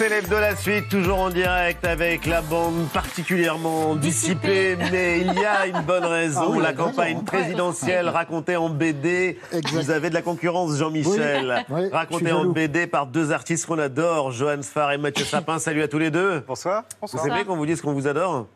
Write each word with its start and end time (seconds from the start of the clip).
C'est 0.00 0.30
de 0.30 0.34
la 0.34 0.56
suite, 0.56 0.88
toujours 0.88 1.18
en 1.18 1.28
direct 1.28 1.84
avec 1.84 2.24
la 2.24 2.40
bande 2.40 2.88
particulièrement 2.88 3.96
dissipée, 3.96 4.74
mais 4.90 5.20
il 5.20 5.34
y 5.34 5.44
a 5.44 5.66
une 5.66 5.82
bonne 5.82 6.06
raison. 6.06 6.54
Ah 6.56 6.62
la 6.62 6.72
campagne 6.72 7.22
présidentielle 7.22 8.08
racontée 8.08 8.56
en 8.56 8.70
BD. 8.70 9.38
Vous 9.74 9.90
avez 9.90 10.08
de 10.08 10.14
la 10.14 10.22
concurrence, 10.22 10.78
Jean-Michel. 10.78 11.66
racontée 11.92 12.32
en 12.32 12.46
BD 12.46 12.86
par 12.86 13.08
deux 13.08 13.30
artistes 13.30 13.66
qu'on 13.66 13.78
adore, 13.78 14.30
Johan 14.30 14.62
Sfar 14.62 14.92
et 14.92 14.96
Mathieu 14.96 15.24
Sapin. 15.26 15.58
Salut 15.58 15.82
à 15.82 15.88
tous 15.88 15.98
les 15.98 16.10
deux. 16.10 16.42
Bonsoir. 16.48 16.84
Vous 17.02 17.26
aimez 17.26 17.44
qu'on 17.44 17.56
vous 17.56 17.66
dise 17.66 17.82
qu'on 17.82 17.92
vous 17.92 18.08
adore 18.08 18.46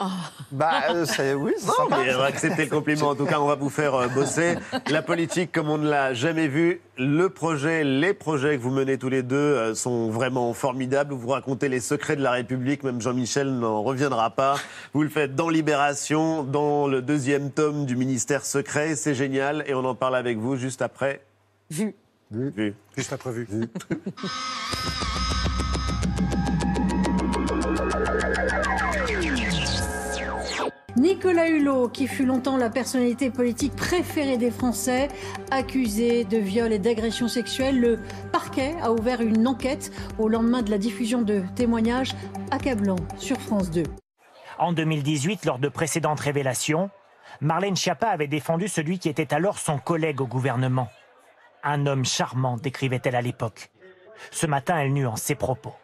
Oh. 0.00 0.06
Bah, 0.50 0.84
euh, 0.90 1.04
oui, 1.34 1.52
c'est 1.58 1.66
non, 1.66 1.88
mais 1.90 2.14
on 2.14 2.18
va 2.18 2.24
accepter 2.24 2.64
le 2.64 2.70
compliment. 2.70 3.10
En 3.10 3.14
tout 3.14 3.26
cas, 3.26 3.38
on 3.40 3.46
va 3.46 3.56
vous 3.56 3.68
faire 3.68 3.94
euh, 3.94 4.08
bosser. 4.08 4.54
La 4.88 5.02
politique, 5.02 5.52
comme 5.52 5.68
on 5.68 5.76
ne 5.76 5.88
l'a 5.88 6.14
jamais 6.14 6.48
vu, 6.48 6.80
le 6.96 7.28
projet, 7.28 7.84
les 7.84 8.14
projets 8.14 8.56
que 8.56 8.62
vous 8.62 8.70
menez 8.70 8.96
tous 8.96 9.10
les 9.10 9.22
deux 9.22 9.36
euh, 9.36 9.74
sont 9.74 10.08
vraiment 10.08 10.54
formidables. 10.54 11.12
Vous 11.12 11.28
racontez 11.28 11.68
les 11.68 11.80
secrets 11.80 12.16
de 12.16 12.22
la 12.22 12.30
République. 12.30 12.84
Même 12.84 13.02
Jean-Michel 13.02 13.52
n'en 13.52 13.82
reviendra 13.82 14.30
pas. 14.30 14.54
Vous 14.94 15.02
le 15.02 15.10
faites 15.10 15.34
dans 15.34 15.50
Libération, 15.50 16.42
dans 16.42 16.86
le 16.86 17.02
deuxième 17.02 17.50
tome 17.50 17.84
du 17.84 17.94
ministère 17.94 18.46
secret. 18.46 18.96
C'est 18.96 19.14
génial. 19.14 19.62
Et 19.66 19.74
on 19.74 19.84
en 19.84 19.94
parle 19.94 20.16
avec 20.16 20.38
vous 20.38 20.56
juste 20.56 20.80
après. 20.80 21.22
Vu. 21.70 21.94
Vu. 22.30 22.50
Vu. 22.56 22.74
Juste 22.96 23.12
après 23.12 23.30
vu. 23.30 23.46
vu. 23.50 23.68
Nicolas 31.02 31.48
Hulot, 31.48 31.88
qui 31.88 32.06
fut 32.06 32.24
longtemps 32.24 32.56
la 32.56 32.70
personnalité 32.70 33.28
politique 33.28 33.74
préférée 33.74 34.36
des 34.36 34.52
Français, 34.52 35.08
accusé 35.50 36.22
de 36.22 36.38
viol 36.38 36.72
et 36.72 36.78
d'agression 36.78 37.26
sexuelle, 37.26 37.80
le 37.80 37.98
parquet 38.30 38.76
a 38.80 38.92
ouvert 38.92 39.20
une 39.20 39.48
enquête 39.48 39.90
au 40.20 40.28
lendemain 40.28 40.62
de 40.62 40.70
la 40.70 40.78
diffusion 40.78 41.22
de 41.22 41.42
témoignages 41.56 42.14
accablants 42.52 43.04
sur 43.18 43.40
France 43.40 43.68
2. 43.72 43.82
En 44.60 44.72
2018, 44.72 45.44
lors 45.44 45.58
de 45.58 45.68
précédentes 45.68 46.20
révélations, 46.20 46.88
Marlène 47.40 47.74
Schiappa 47.74 48.06
avait 48.06 48.28
défendu 48.28 48.68
celui 48.68 49.00
qui 49.00 49.08
était 49.08 49.34
alors 49.34 49.58
son 49.58 49.78
collègue 49.78 50.20
au 50.20 50.28
gouvernement. 50.28 50.88
Un 51.64 51.86
homme 51.86 52.04
charmant, 52.04 52.58
décrivait-elle 52.58 53.16
à 53.16 53.22
l'époque. 53.22 53.72
Ce 54.30 54.46
matin, 54.46 54.78
elle 54.78 54.92
nuance 54.92 55.22
ses 55.22 55.34
propos 55.34 55.74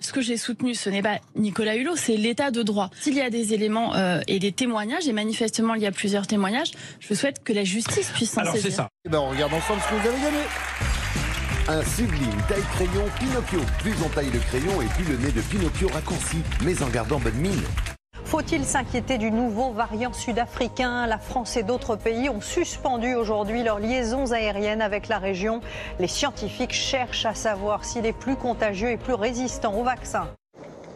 ce 0.00 0.12
que 0.12 0.20
j'ai 0.20 0.36
soutenu, 0.36 0.74
ce 0.74 0.90
n'est 0.90 1.02
pas 1.02 1.18
Nicolas 1.34 1.76
Hulot, 1.76 1.96
c'est 1.96 2.16
l'état 2.16 2.50
de 2.50 2.62
droit. 2.62 2.90
S'il 3.00 3.14
y 3.14 3.20
a 3.20 3.30
des 3.30 3.54
éléments 3.54 3.94
euh, 3.94 4.20
et 4.28 4.38
des 4.38 4.52
témoignages, 4.52 5.08
et 5.08 5.12
manifestement 5.12 5.74
il 5.74 5.82
y 5.82 5.86
a 5.86 5.92
plusieurs 5.92 6.26
témoignages, 6.26 6.72
je 7.00 7.14
souhaite 7.14 7.42
que 7.42 7.52
la 7.52 7.64
justice 7.64 8.10
puisse 8.10 8.30
s'en 8.32 8.44
saisir. 8.44 8.60
c'est 8.62 8.70
ça. 8.70 8.88
Eh 9.04 9.08
ben, 9.08 9.18
on 9.18 9.30
regarde 9.30 9.52
ensemble 9.52 9.80
ce 9.82 9.88
que 9.88 10.00
vous 10.00 10.08
avez 10.08 10.22
gagné. 10.22 10.44
Un 11.68 11.84
sublime 11.84 12.30
taille 12.48 12.62
crayon 12.74 13.04
Pinocchio. 13.18 13.60
Plus 13.80 13.94
on 14.04 14.08
taille 14.10 14.30
le 14.30 14.38
crayon 14.38 14.80
et 14.82 14.86
plus 14.86 15.04
le 15.04 15.16
nez 15.16 15.32
de 15.32 15.40
Pinocchio 15.40 15.88
raccourci, 15.88 16.38
mais 16.64 16.80
en 16.82 16.88
gardant 16.88 17.18
bonne 17.18 17.34
mine. 17.34 17.62
Faut-il 18.36 18.66
s'inquiéter 18.66 19.16
du 19.16 19.30
nouveau 19.30 19.72
variant 19.72 20.12
sud-africain? 20.12 21.06
La 21.06 21.16
France 21.16 21.56
et 21.56 21.62
d'autres 21.62 21.96
pays 21.96 22.28
ont 22.28 22.42
suspendu 22.42 23.14
aujourd'hui 23.14 23.62
leurs 23.62 23.78
liaisons 23.78 24.30
aériennes 24.30 24.82
avec 24.82 25.08
la 25.08 25.16
région. 25.18 25.62
Les 25.98 26.06
scientifiques 26.06 26.74
cherchent 26.74 27.24
à 27.24 27.32
savoir 27.32 27.86
s'il 27.86 28.04
est 28.04 28.12
plus 28.12 28.36
contagieux 28.36 28.90
et 28.90 28.98
plus 28.98 29.14
résistant 29.14 29.72
au 29.72 29.84
vaccin. 29.84 30.28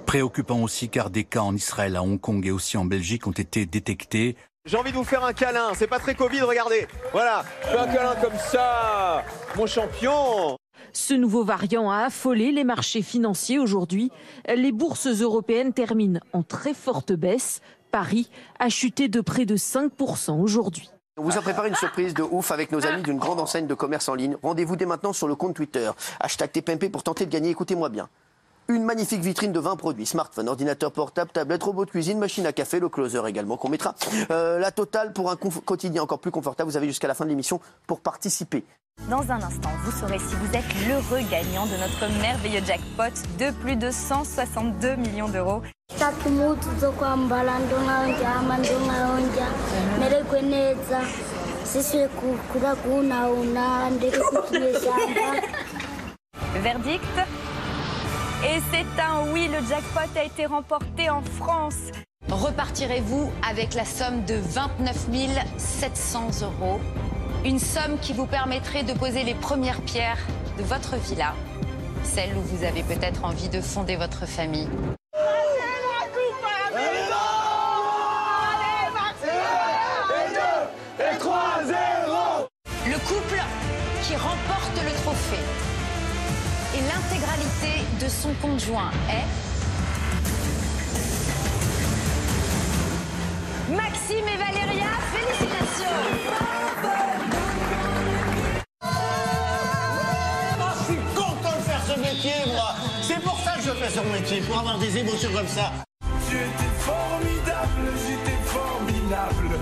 Préoccupant 0.05 0.61
aussi 0.61 0.91
car 0.91 1.09
des 1.09 1.25
cas 1.25 1.41
en 1.41 1.57
Israël, 1.57 1.97
à 1.97 2.03
Hong 2.03 2.21
Kong 2.21 2.45
et 2.47 2.51
aussi 2.51 2.77
en 2.77 2.85
Belgique 2.85 3.27
ont 3.27 3.31
été 3.31 3.65
détectés. 3.65 4.37
J'ai 4.67 4.77
envie 4.77 4.93
de 4.93 4.97
vous 4.97 5.05
faire 5.05 5.25
un 5.25 5.33
câlin, 5.33 5.71
c'est 5.75 5.87
pas 5.87 5.99
très 5.99 6.15
Covid, 6.15 6.43
regardez. 6.43 6.87
Voilà, 7.13 7.43
fais 7.63 7.79
un 7.79 7.87
câlin 7.87 8.17
comme 8.21 8.37
ça, 8.37 9.25
mon 9.57 9.67
champion. 9.67 10.59
Ce 10.93 11.15
nouveau 11.15 11.45
variant 11.45 11.91
a 11.91 12.05
affolé 12.05 12.53
les 12.53 12.65
marchés 12.65 13.03
financiers 13.03 13.59
aujourd'hui. 13.59 14.11
Les 14.49 14.73
bourses 14.73 15.07
européennes 15.07 15.73
terminent 15.73 16.21
en 16.33 16.43
très 16.43 16.75
forte 16.75 17.13
baisse. 17.13 17.61
Paris 17.91 18.31
a 18.59 18.69
chuté 18.69 19.09
de 19.09 19.21
près 19.21 19.47
de 19.47 19.57
5% 19.57 20.41
aujourd'hui. 20.41 20.91
On 21.17 21.23
vous 21.23 21.37
a 21.37 21.43
préparé 21.43 21.69
une 21.69 21.75
surprise 21.75 22.15
de 22.15 22.23
ouf 22.23 22.51
avec 22.51 22.73
nos 22.73 22.87
amis 22.87 23.03
d'une 23.03 23.19
grande 23.19 23.41
enseigne 23.41 23.67
de 23.67 23.75
commerce 23.75 24.09
en 24.09 24.15
ligne. 24.15 24.37
Rendez-vous 24.43 24.77
dès 24.77 24.87
maintenant 24.87 25.13
sur 25.13 25.29
le 25.29 25.35
compte 25.35 25.55
Twitter. 25.55 25.91
Hashtag 26.19 26.53
TPMP 26.53 26.89
pour 26.91 27.03
tenter 27.03 27.27
de 27.27 27.31
gagner. 27.31 27.51
Écoutez-moi 27.51 27.89
bien. 27.89 28.09
Une 28.71 28.85
magnifique 28.85 29.21
vitrine 29.21 29.51
de 29.51 29.59
20 29.59 29.75
produits, 29.75 30.07
smartphone, 30.07 30.49
ordinateur 30.49 30.93
portable, 30.93 31.33
tablette, 31.33 31.61
robot 31.61 31.87
de 31.87 31.91
cuisine, 31.91 32.21
machine 32.21 32.47
à 32.47 32.53
café, 32.53 32.79
le 32.79 32.89
closer 32.89 33.21
également 33.27 33.57
qu'on 33.57 33.69
mettra. 33.69 33.97
Euh, 34.31 34.61
la 34.61 34.71
totale 34.71 35.13
pour 35.13 35.29
un 35.29 35.35
quotidien 35.35 36.05
encore 36.05 36.21
plus 36.21 36.31
confortable. 36.31 36.71
Vous 36.71 36.77
avez 36.77 36.87
jusqu'à 36.87 37.09
la 37.09 37.15
fin 37.15 37.25
de 37.25 37.31
l'émission 37.31 37.61
pour 37.89 37.99
participer. 37.99 38.63
Dans 39.09 39.29
un 39.29 39.43
instant, 39.43 39.71
vous 39.83 39.91
saurez 39.91 40.21
si 40.21 40.37
vous 40.37 40.55
êtes 40.55 40.87
l'heureux 40.87 41.21
gagnant 41.29 41.67
de 41.67 41.77
notre 41.79 42.21
merveilleux 42.23 42.65
jackpot 42.65 43.13
de 43.41 43.51
plus 43.61 43.75
de 43.75 43.91
162 43.91 44.95
millions 44.95 45.29
d'euros. 45.29 45.63
Verdict 56.63 57.03
Et 58.43 58.59
c'est 58.73 59.03
un 59.03 59.31
oui, 59.33 59.49
le 59.49 59.67
jackpot 59.67 60.19
a 60.19 60.25
été 60.25 60.47
remporté 60.47 61.11
en 61.11 61.21
France. 61.21 61.91
Repartirez-vous 62.31 63.31
avec 63.47 63.75
la 63.75 63.85
somme 63.85 64.25
de 64.25 64.35
29 64.35 65.09
700 65.59 66.31
euros 66.43 66.81
une 67.45 67.59
somme 67.59 67.99
qui 68.01 68.13
vous 68.13 68.27
permettrait 68.27 68.83
de 68.83 68.93
poser 68.93 69.25
les 69.25 69.35
premières 69.35 69.81
pierres 69.83 70.19
de 70.59 70.63
votre 70.63 70.97
villa, 70.97 71.35
celle 72.03 72.31
où 72.37 72.41
vous 72.41 72.65
avez 72.65 72.83
peut-être 72.83 73.25
envie 73.25 73.49
de 73.49 73.61
fonder 73.61 73.97
votre 73.97 74.27
famille. 74.27 74.69
L'intégralité 87.01 87.85
de 88.01 88.09
son 88.09 88.33
conjoint 88.35 88.91
est 89.09 89.27
Maxime 93.75 94.27
et 94.27 94.37
Valéria, 94.37 94.89
félicitations 95.13 95.87
C'est 103.03 103.21
pour 103.23 103.39
ça 103.41 103.53
que 103.57 103.63
je 103.63 103.71
fais 103.71 103.89
ce 103.89 104.01
métier, 104.13 104.41
pour 104.41 104.59
avoir 104.59 104.79
des 104.79 104.99
émotions 104.99 105.31
comme 105.33 105.49
ça. 105.49 105.73
Tu 106.29 106.37
étais 106.37 106.73
formidable, 106.79 107.93
j'étais 108.07 108.39
formidable. 108.45 109.59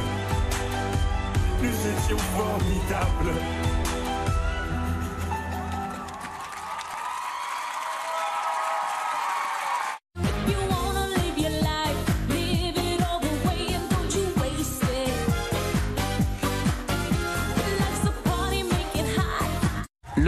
Nous 1.62 1.68
étions 1.68 2.18
formidables. 2.36 3.57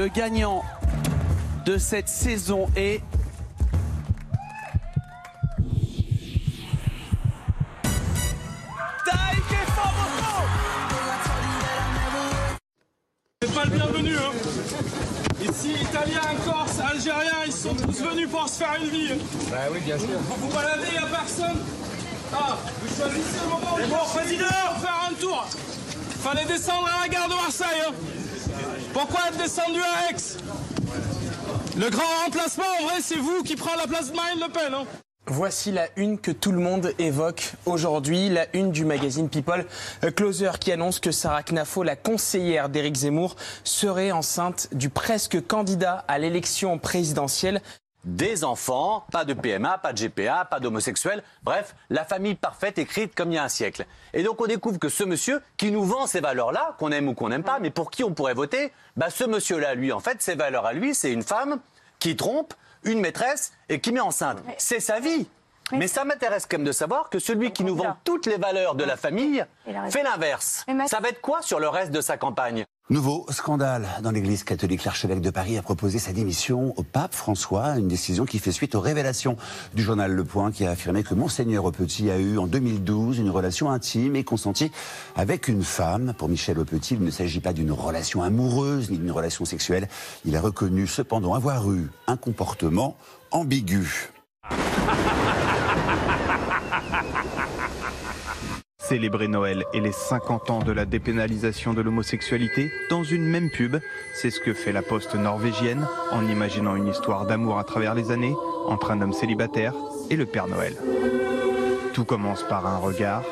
Le 0.01 0.09
gagnant 0.09 0.65
de 1.67 1.77
cette 1.77 2.09
saison 2.09 2.71
est 2.75 3.03
C'est 13.43 13.55
pas 13.55 13.65
le 13.67 13.71
bienvenu, 13.73 14.17
hein. 14.17 14.33
Ici, 15.43 15.73
Italiens, 15.83 16.21
Corse, 16.47 16.81
Algériens, 16.81 17.45
ils 17.45 17.53
sont 17.53 17.75
tous 17.75 18.03
venus 18.03 18.31
pour 18.31 18.49
se 18.49 18.57
faire 18.57 18.77
une 18.81 18.89
vie. 18.89 19.13
Bah 19.51 19.59
oui, 19.71 19.81
bien 19.81 19.99
sûr. 19.99 20.09
Vous 20.09 20.49
vous 20.49 20.55
baladez, 20.55 20.87
il 20.93 20.97
a 20.99 21.09
personne. 21.09 21.59
Ah, 22.33 22.57
vous 22.81 22.89
choisissez 22.89 23.41
le 23.45 23.51
moment 23.51 23.75
où 23.75 23.87
vous 23.87 24.19
président 24.19 24.47
faire 24.47 25.11
un 25.11 25.15
tour. 25.21 25.47
Fallait 26.23 26.47
descendre 26.47 26.89
à 26.89 27.03
la 27.03 27.09
gare 27.09 27.29
de 27.29 27.35
Marseille. 27.35 27.83
Hein. 27.87 28.20
Pourquoi 28.93 29.21
être 29.29 29.39
descendu 29.39 29.81
à 29.81 30.11
Aix? 30.11 30.17
Le 31.79 31.89
grand 31.91 32.25
remplacement, 32.25 32.65
en 32.81 32.87
vrai, 32.87 33.01
c'est 33.01 33.17
vous 33.17 33.43
qui 33.43 33.57
prenez 33.57 33.77
la 33.77 33.87
place 33.87 34.11
de 34.11 34.17
Marine 34.17 34.41
Le 34.41 34.53
Pen. 34.53 34.75
Hein. 34.75 34.85
Voici 35.27 35.71
la 35.71 35.87
une 35.97 36.19
que 36.19 36.33
tout 36.33 36.51
le 36.51 36.59
monde 36.59 36.93
évoque 36.99 37.53
aujourd'hui, 37.65 38.29
la 38.31 38.47
une 38.53 38.73
du 38.73 38.85
magazine 38.85 39.29
People. 39.29 39.65
Closer 40.17 40.51
qui 40.59 40.73
annonce 40.73 40.99
que 40.99 41.13
Sarah 41.13 41.45
Knafo, 41.45 41.85
la 41.85 41.95
conseillère 41.95 42.69
d'Éric 42.69 42.97
Zemmour, 42.97 43.37
serait 43.63 44.11
enceinte 44.11 44.69
du 44.73 44.89
presque 44.89 45.47
candidat 45.47 46.05
à 46.09 46.19
l'élection 46.19 46.79
présidentielle 46.79 47.63
des 48.05 48.45
enfants, 48.45 49.05
pas 49.13 49.25
de 49.25 49.35
PMA, 49.35 49.79
pas 49.79 49.93
de 49.93 50.01
GPA, 50.01 50.45
pas 50.45 50.61
d'homosexuels, 50.61 51.23
bref, 51.43 51.75
la 51.91 52.05
famille 52.05 52.35
parfaite 52.35 52.79
écrite 52.79 53.15
comme 53.15 53.31
il 53.31 53.35
y 53.35 53.39
a 53.39 53.45
un 53.45 53.49
siècle. 53.49 53.87
Et 54.15 54.23
donc 54.23 54.41
on 54.41 54.47
découvre 54.47 54.79
que 54.79 54.89
ce 54.89 55.05
monsieur, 55.05 55.43
qui 55.57 55.71
nous 55.71 55.85
vend 55.85 56.07
ces 56.07 56.21
valeurs-là, 56.21 56.77
qu'on 56.79 56.93
aime 56.93 57.09
ou 57.09 57.15
qu'on 57.15 57.29
n'aime 57.29 57.43
pas, 57.43 57.59
mais 57.59 57.71
pour 57.71 57.91
qui 57.91 58.03
on 58.05 58.15
pourrait 58.15 58.35
voter, 58.35 58.73
bah 58.97 59.11
ce 59.11 59.25
monsieur-là, 59.25 59.75
lui, 59.75 59.93
en 59.93 60.01
fait, 60.01 60.23
ses 60.23 60.35
valeurs 60.35 60.67
à 60.67 60.73
lui, 60.73 60.95
c'est 60.95 61.13
une 61.13 61.23
femme 61.23 61.61
qui 61.99 62.17
trompe 62.17 62.55
une 62.85 63.01
maîtresse 63.01 63.53
et 63.69 63.81
qui 63.81 63.93
met 63.93 64.01
enceinte. 64.01 64.39
C'est 64.57 64.81
sa 64.81 65.01
vie. 65.01 65.29
Mais 65.73 65.87
ça 65.87 66.05
m'intéresse 66.05 66.47
quand 66.51 66.59
même 66.59 66.67
de 66.67 66.73
savoir 66.73 67.11
que 67.11 67.19
celui 67.19 67.53
qui 67.53 67.63
nous 67.63 67.77
vend 67.77 67.97
toutes 68.05 68.27
les 68.27 68.39
valeurs 68.39 68.75
de 68.75 68.83
la 68.83 68.97
famille 68.97 69.45
fait 69.91 70.03
l'inverse. 70.03 70.65
Ça 70.87 71.01
va 71.01 71.11
être 71.11 71.21
quoi 71.21 71.43
sur 71.43 71.61
le 71.61 71.69
reste 71.69 71.93
de 71.93 72.01
sa 72.01 72.17
campagne? 72.17 72.65
Nouveau 72.91 73.25
scandale 73.31 73.87
dans 74.03 74.11
l'église 74.11 74.43
catholique. 74.43 74.85
L'archevêque 74.85 75.21
de 75.21 75.31
Paris 75.31 75.57
a 75.57 75.63
proposé 75.63 76.01
sa 76.01 76.13
démission 76.13 76.75
au 76.77 76.83
pape 76.83 77.15
François, 77.15 77.79
une 77.79 77.87
décision 77.87 78.25
qui 78.25 78.41
fait 78.41 78.51
suite 78.51 78.75
aux 78.75 78.81
révélations 78.81 79.37
du 79.75 79.85
journal 79.85 80.11
Le 80.11 80.25
Point 80.25 80.51
qui 80.51 80.67
a 80.67 80.73
affirmé 80.73 81.05
que 81.05 81.15
Monseigneur 81.15 81.71
Petit 81.71 82.11
a 82.11 82.19
eu 82.19 82.37
en 82.37 82.49
2012 82.49 83.19
une 83.19 83.31
relation 83.31 83.71
intime 83.71 84.17
et 84.17 84.25
consentie 84.25 84.73
avec 85.15 85.47
une 85.47 85.63
femme. 85.63 86.15
Pour 86.19 86.29
Michel 86.29 86.57
Petit, 86.65 86.95
il 86.95 87.05
ne 87.05 87.13
s'agit 87.13 87.39
pas 87.39 87.53
d'une 87.53 87.71
relation 87.71 88.25
amoureuse 88.25 88.91
ni 88.91 88.99
d'une 88.99 89.13
relation 89.13 89.45
sexuelle. 89.45 89.89
Il 90.25 90.35
a 90.35 90.41
reconnu 90.41 90.89
cependant 90.89 91.35
avoir 91.35 91.71
eu 91.71 91.93
un 92.09 92.17
comportement 92.17 92.97
ambigu. 93.31 94.11
Célébrer 98.91 99.29
Noël 99.29 99.67
et 99.73 99.79
les 99.79 99.93
50 99.93 100.51
ans 100.51 100.59
de 100.59 100.73
la 100.73 100.85
dépénalisation 100.85 101.75
de 101.75 101.81
l'homosexualité 101.81 102.73
dans 102.91 103.05
une 103.05 103.23
même 103.23 103.49
pub, 103.49 103.77
c'est 104.15 104.31
ce 104.31 104.41
que 104.41 104.53
fait 104.53 104.73
la 104.73 104.83
poste 104.83 105.15
norvégienne 105.15 105.87
en 106.11 106.27
imaginant 106.27 106.75
une 106.75 106.89
histoire 106.89 107.25
d'amour 107.25 107.61
à 107.61 107.63
travers 107.63 107.95
les 107.95 108.11
années 108.11 108.35
entre 108.67 108.91
un 108.91 109.01
homme 109.01 109.13
célibataire 109.13 109.75
et 110.11 110.17
le 110.17 110.27
Père 110.27 110.49
Noël. 110.49 110.75
Tout 111.95 112.05
commence 112.05 112.43
par 112.43 112.67
un 112.67 112.79
regard, 112.79 113.23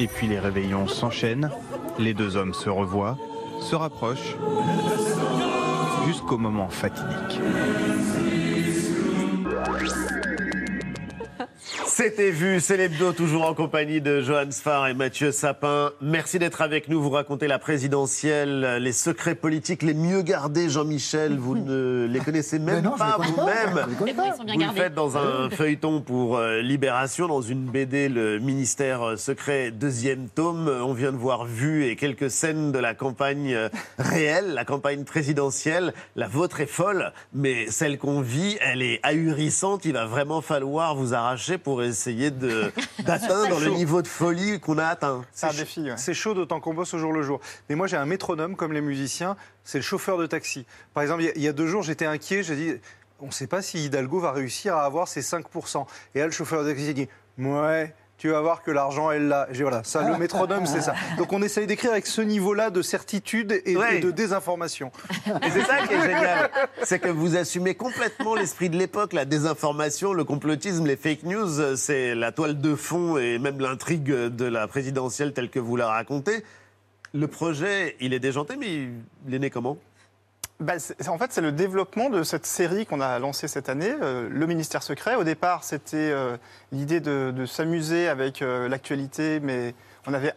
et 0.00 0.08
puis 0.08 0.26
les 0.26 0.40
réveillons 0.40 0.88
s'enchaînent, 0.88 1.52
les 2.00 2.12
deux 2.12 2.36
hommes 2.36 2.52
se 2.52 2.68
revoient, 2.68 3.16
se 3.60 3.76
rapprochent, 3.76 4.34
jusqu'au 6.08 6.38
moment 6.38 6.70
fatidique. 6.70 7.40
C'était 12.08 12.30
vu, 12.30 12.58
c'est 12.58 12.78
l'hebdo, 12.78 13.12
toujours 13.12 13.44
en 13.44 13.52
compagnie 13.52 14.00
de 14.00 14.22
Johan 14.22 14.50
Sfar 14.50 14.88
et 14.88 14.94
Mathieu 14.94 15.30
Sapin. 15.30 15.90
Merci 16.00 16.38
d'être 16.38 16.62
avec 16.62 16.88
nous. 16.88 17.02
Vous 17.02 17.10
racontez 17.10 17.46
la 17.46 17.58
présidentielle, 17.58 18.78
les 18.80 18.92
secrets 18.92 19.34
politiques 19.34 19.82
les 19.82 19.92
mieux 19.92 20.22
gardés, 20.22 20.70
Jean-Michel. 20.70 21.36
Vous 21.36 21.54
ne 21.54 22.06
les 22.06 22.20
connaissez 22.20 22.58
même 22.58 22.82
non, 22.82 22.92
pas 22.96 23.18
vous-même. 23.18 23.86
Ils 23.90 23.96
sont 23.98 24.04
bien 24.04 24.32
Vous 24.38 24.46
le 24.46 24.58
gardés. 24.58 24.80
faites 24.80 24.94
dans 24.94 25.18
un 25.18 25.50
feuilleton 25.50 26.00
pour 26.00 26.38
euh, 26.38 26.62
Libération, 26.62 27.28
dans 27.28 27.42
une 27.42 27.66
BD, 27.66 28.08
le 28.08 28.38
ministère 28.38 29.02
euh, 29.02 29.16
secret, 29.16 29.70
deuxième 29.70 30.30
tome. 30.30 30.66
On 30.66 30.94
vient 30.94 31.12
de 31.12 31.18
voir 31.18 31.44
vu 31.44 31.84
et 31.84 31.96
quelques 31.96 32.30
scènes 32.30 32.72
de 32.72 32.78
la 32.78 32.94
campagne 32.94 33.52
euh, 33.52 33.68
réelle, 33.98 34.54
la 34.54 34.64
campagne 34.64 35.04
présidentielle. 35.04 35.92
La 36.16 36.26
vôtre 36.26 36.60
est 36.62 36.66
folle, 36.66 37.12
mais 37.34 37.70
celle 37.70 37.98
qu'on 37.98 38.22
vit, 38.22 38.56
elle 38.62 38.80
est 38.80 38.98
ahurissante. 39.02 39.84
Il 39.84 39.92
va 39.92 40.06
vraiment 40.06 40.40
falloir 40.40 40.94
vous 40.94 41.12
arracher 41.12 41.58
pour 41.58 41.82
essayer 41.82 41.97
de- 42.06 42.72
d'atteindre 43.04 43.60
le 43.60 43.70
niveau 43.70 44.02
de 44.02 44.06
folie 44.08 44.60
qu'on 44.60 44.78
a 44.78 44.86
atteint. 44.86 45.24
C'est 45.32 45.46
un 45.46 45.50
défi. 45.52 45.88
C'est 45.96 46.14
chaud 46.14 46.34
d'autant 46.34 46.60
qu'on 46.60 46.74
bosse 46.74 46.94
au 46.94 46.98
jour 46.98 47.12
le 47.12 47.22
jour. 47.22 47.40
Mais 47.68 47.74
moi, 47.74 47.86
j'ai 47.86 47.96
un 47.96 48.06
métronome 48.06 48.56
comme 48.56 48.72
les 48.72 48.80
musiciens, 48.80 49.36
c'est 49.64 49.78
le 49.78 49.82
chauffeur 49.84 50.18
de 50.18 50.26
taxi. 50.26 50.66
Par 50.94 51.02
exemple, 51.02 51.22
il 51.22 51.26
y 51.26 51.28
a- 51.28 51.32
il 51.36 51.42
y, 51.42 51.48
a 51.48 51.52
deux 51.52 51.66
jours, 51.66 51.82
j'étais 51.82 52.06
inquiet, 52.06 52.42
j'ai 52.42 52.56
dit, 52.56 52.74
on 53.20 53.26
ne 53.26 53.30
sait 53.32 53.46
pas 53.46 53.62
si 53.62 53.84
Hidalgo 53.84 54.20
va 54.20 54.32
réussir 54.32 54.76
à 54.76 54.84
avoir 54.84 55.08
ses 55.08 55.22
5%. 55.22 55.86
Et 56.14 56.20
là, 56.20 56.26
le 56.26 56.32
chauffeur 56.32 56.62
de 56.64 56.70
taxi 56.70 56.88
a 56.90 56.92
dit, 56.92 57.08
ouais. 57.38 57.94
Tu 58.18 58.28
vas 58.30 58.40
voir 58.40 58.62
que 58.64 58.70
l'argent 58.72 59.12
est 59.12 59.20
là. 59.20 59.46
J'ai 59.52 59.62
voilà, 59.62 59.84
ça, 59.84 60.02
le 60.10 60.18
métronome, 60.18 60.66
c'est 60.66 60.80
ça. 60.80 60.92
Donc 61.18 61.32
on 61.32 61.40
essaye 61.40 61.66
d'écrire 61.68 61.92
avec 61.92 62.06
ce 62.06 62.20
niveau-là 62.20 62.70
de 62.70 62.82
certitude 62.82 63.62
et, 63.64 63.76
Ouais. 63.76 63.98
et 63.98 64.00
de 64.00 64.10
désinformation. 64.10 64.90
Et 65.46 65.50
c'est 65.50 65.62
ça 65.62 65.86
qui 65.86 65.94
est 65.94 66.00
génial, 66.02 66.50
c'est 66.82 66.98
que 66.98 67.08
vous 67.08 67.36
assumez 67.36 67.74
complètement 67.76 68.34
l'esprit 68.34 68.70
de 68.70 68.76
l'époque, 68.76 69.12
la 69.12 69.24
désinformation, 69.24 70.12
le 70.12 70.24
complotisme, 70.24 70.84
les 70.86 70.96
fake 70.96 71.22
news, 71.22 71.76
c'est 71.76 72.14
la 72.16 72.32
toile 72.32 72.60
de 72.60 72.74
fond 72.74 73.18
et 73.18 73.38
même 73.38 73.60
l'intrigue 73.60 74.10
de 74.12 74.44
la 74.44 74.66
présidentielle 74.66 75.32
telle 75.32 75.48
que 75.48 75.60
vous 75.60 75.76
la 75.76 75.86
racontez. 75.88 76.42
Le 77.14 77.28
projet, 77.28 77.96
il 78.00 78.12
est 78.14 78.18
déjanté, 78.20 78.56
mais 78.56 78.66
il- 78.66 78.92
il 79.28 79.34
est 79.34 79.38
né 79.38 79.48
comment? 79.50 79.78
Bah, 80.60 80.74
en 81.08 81.18
fait, 81.18 81.32
c'est 81.32 81.40
le 81.40 81.52
développement 81.52 82.10
de 82.10 82.24
cette 82.24 82.44
série 82.44 82.84
qu'on 82.84 83.00
a 83.00 83.18
lancée 83.20 83.46
cette 83.46 83.68
année, 83.68 83.94
euh, 84.02 84.28
Le 84.28 84.46
Ministère 84.46 84.82
Secret. 84.82 85.14
Au 85.14 85.22
départ, 85.22 85.62
c'était 85.62 85.96
euh, 86.10 86.36
l'idée 86.72 86.98
de, 87.00 87.32
de 87.34 87.46
s'amuser 87.46 88.08
avec 88.08 88.42
euh, 88.42 88.68
l'actualité, 88.68 89.38
mais 89.40 89.74
on 90.08 90.14
avait 90.14 90.32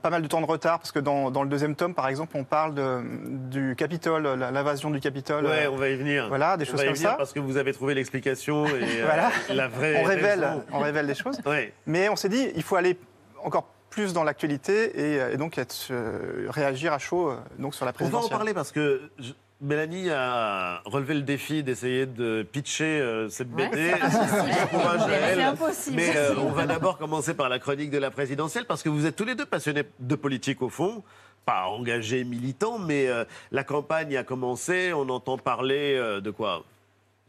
pas 0.00 0.08
mal 0.10 0.22
de 0.22 0.28
temps 0.28 0.40
de 0.40 0.46
retard, 0.46 0.78
parce 0.78 0.92
que 0.92 1.00
dans, 1.00 1.30
dans 1.32 1.42
le 1.42 1.48
deuxième 1.48 1.74
tome, 1.74 1.94
par 1.94 2.06
exemple, 2.08 2.36
on 2.36 2.44
parle 2.44 2.74
de- 2.74 3.02
du 3.50 3.74
Capitole, 3.76 4.22
l'invasion 4.38 4.90
du 4.90 5.00
Capitole. 5.00 5.44
Ouais, 5.46 5.66
on 5.66 5.76
va 5.76 5.88
y 5.88 5.96
venir. 5.96 6.28
Voilà, 6.28 6.56
des 6.56 6.62
On 6.64 6.66
choses 6.70 6.76
va 6.76 6.84
y 6.84 6.86
comme 6.86 6.94
venir 6.96 7.10
ça. 7.10 7.16
Parce 7.16 7.32
que 7.32 7.40
vous 7.40 7.56
avez 7.56 7.72
trouvé 7.72 7.94
l'explication 7.94 8.66
et 8.68 9.02
Voilà. 9.04 9.30
la 9.52 9.66
vraie 9.68 10.00
on 10.00 10.04
révèle, 10.04 10.48
on 10.72 10.78
révèle 10.78 11.06
des 11.08 11.14
choses. 11.16 11.38
Ouais. 11.46 11.72
Mais 11.86 12.08
on 12.08 12.14
s'est 12.16 12.28
dit, 12.28 12.50
il 12.54 12.62
faut 12.62 12.76
aller 12.76 12.96
encore 13.42 13.68
plus 13.90 14.12
dans 14.12 14.24
l'actualité 14.24 15.14
et, 15.14 15.32
et 15.32 15.36
donc 15.36 15.58
être, 15.58 15.74
euh, 15.90 16.46
réagir 16.50 16.92
à 16.92 16.98
chaud 16.98 17.30
euh, 17.30 17.36
donc 17.58 17.74
sur 17.74 17.84
la 17.84 17.90
On 17.90 17.92
va 17.92 17.96
en 17.96 17.98
présidentielle. 18.10 18.30
parler 18.36 18.54
parce 18.54 18.70
que 18.72 19.10
je- 19.18 19.32
Mélanie 19.62 20.10
a 20.10 20.82
relevé 20.84 21.14
le 21.14 21.22
défi 21.22 21.62
d'essayer 21.62 22.04
de 22.04 22.42
pitcher 22.52 22.84
euh, 23.00 23.28
cette 23.30 23.48
Ouais, 23.54 23.68
BD. 23.70 23.90
c'est 23.98 25.42
impossible. 25.42 25.98
C'est. 26.00 26.12
Mais 26.12 26.16
euh, 26.16 26.34
on 26.38 26.50
va 26.50 26.66
d'abord 26.66 26.98
commencer 26.98 27.32
par 27.32 27.48
la 27.48 27.58
chronique 27.58 27.90
de 27.90 27.96
la 27.98 28.10
présidentielle 28.10 28.66
parce 28.66 28.82
que 28.82 28.90
vous 28.90 29.06
êtes 29.06 29.16
tous 29.16 29.24
les 29.24 29.34
deux 29.34 29.46
passionnés 29.46 29.84
de 29.98 30.14
politique 30.14 30.60
au 30.60 30.68
fond. 30.68 31.02
Pas 31.46 31.68
engagés 31.68 32.24
militants, 32.24 32.78
mais 32.78 33.08
euh, 33.08 33.24
la 33.50 33.64
campagne 33.64 34.14
a 34.16 34.24
commencé. 34.24 34.92
On 34.92 35.08
entend 35.08 35.38
parler 35.38 35.94
euh, 35.96 36.20
de 36.20 36.30
quoi? 36.30 36.64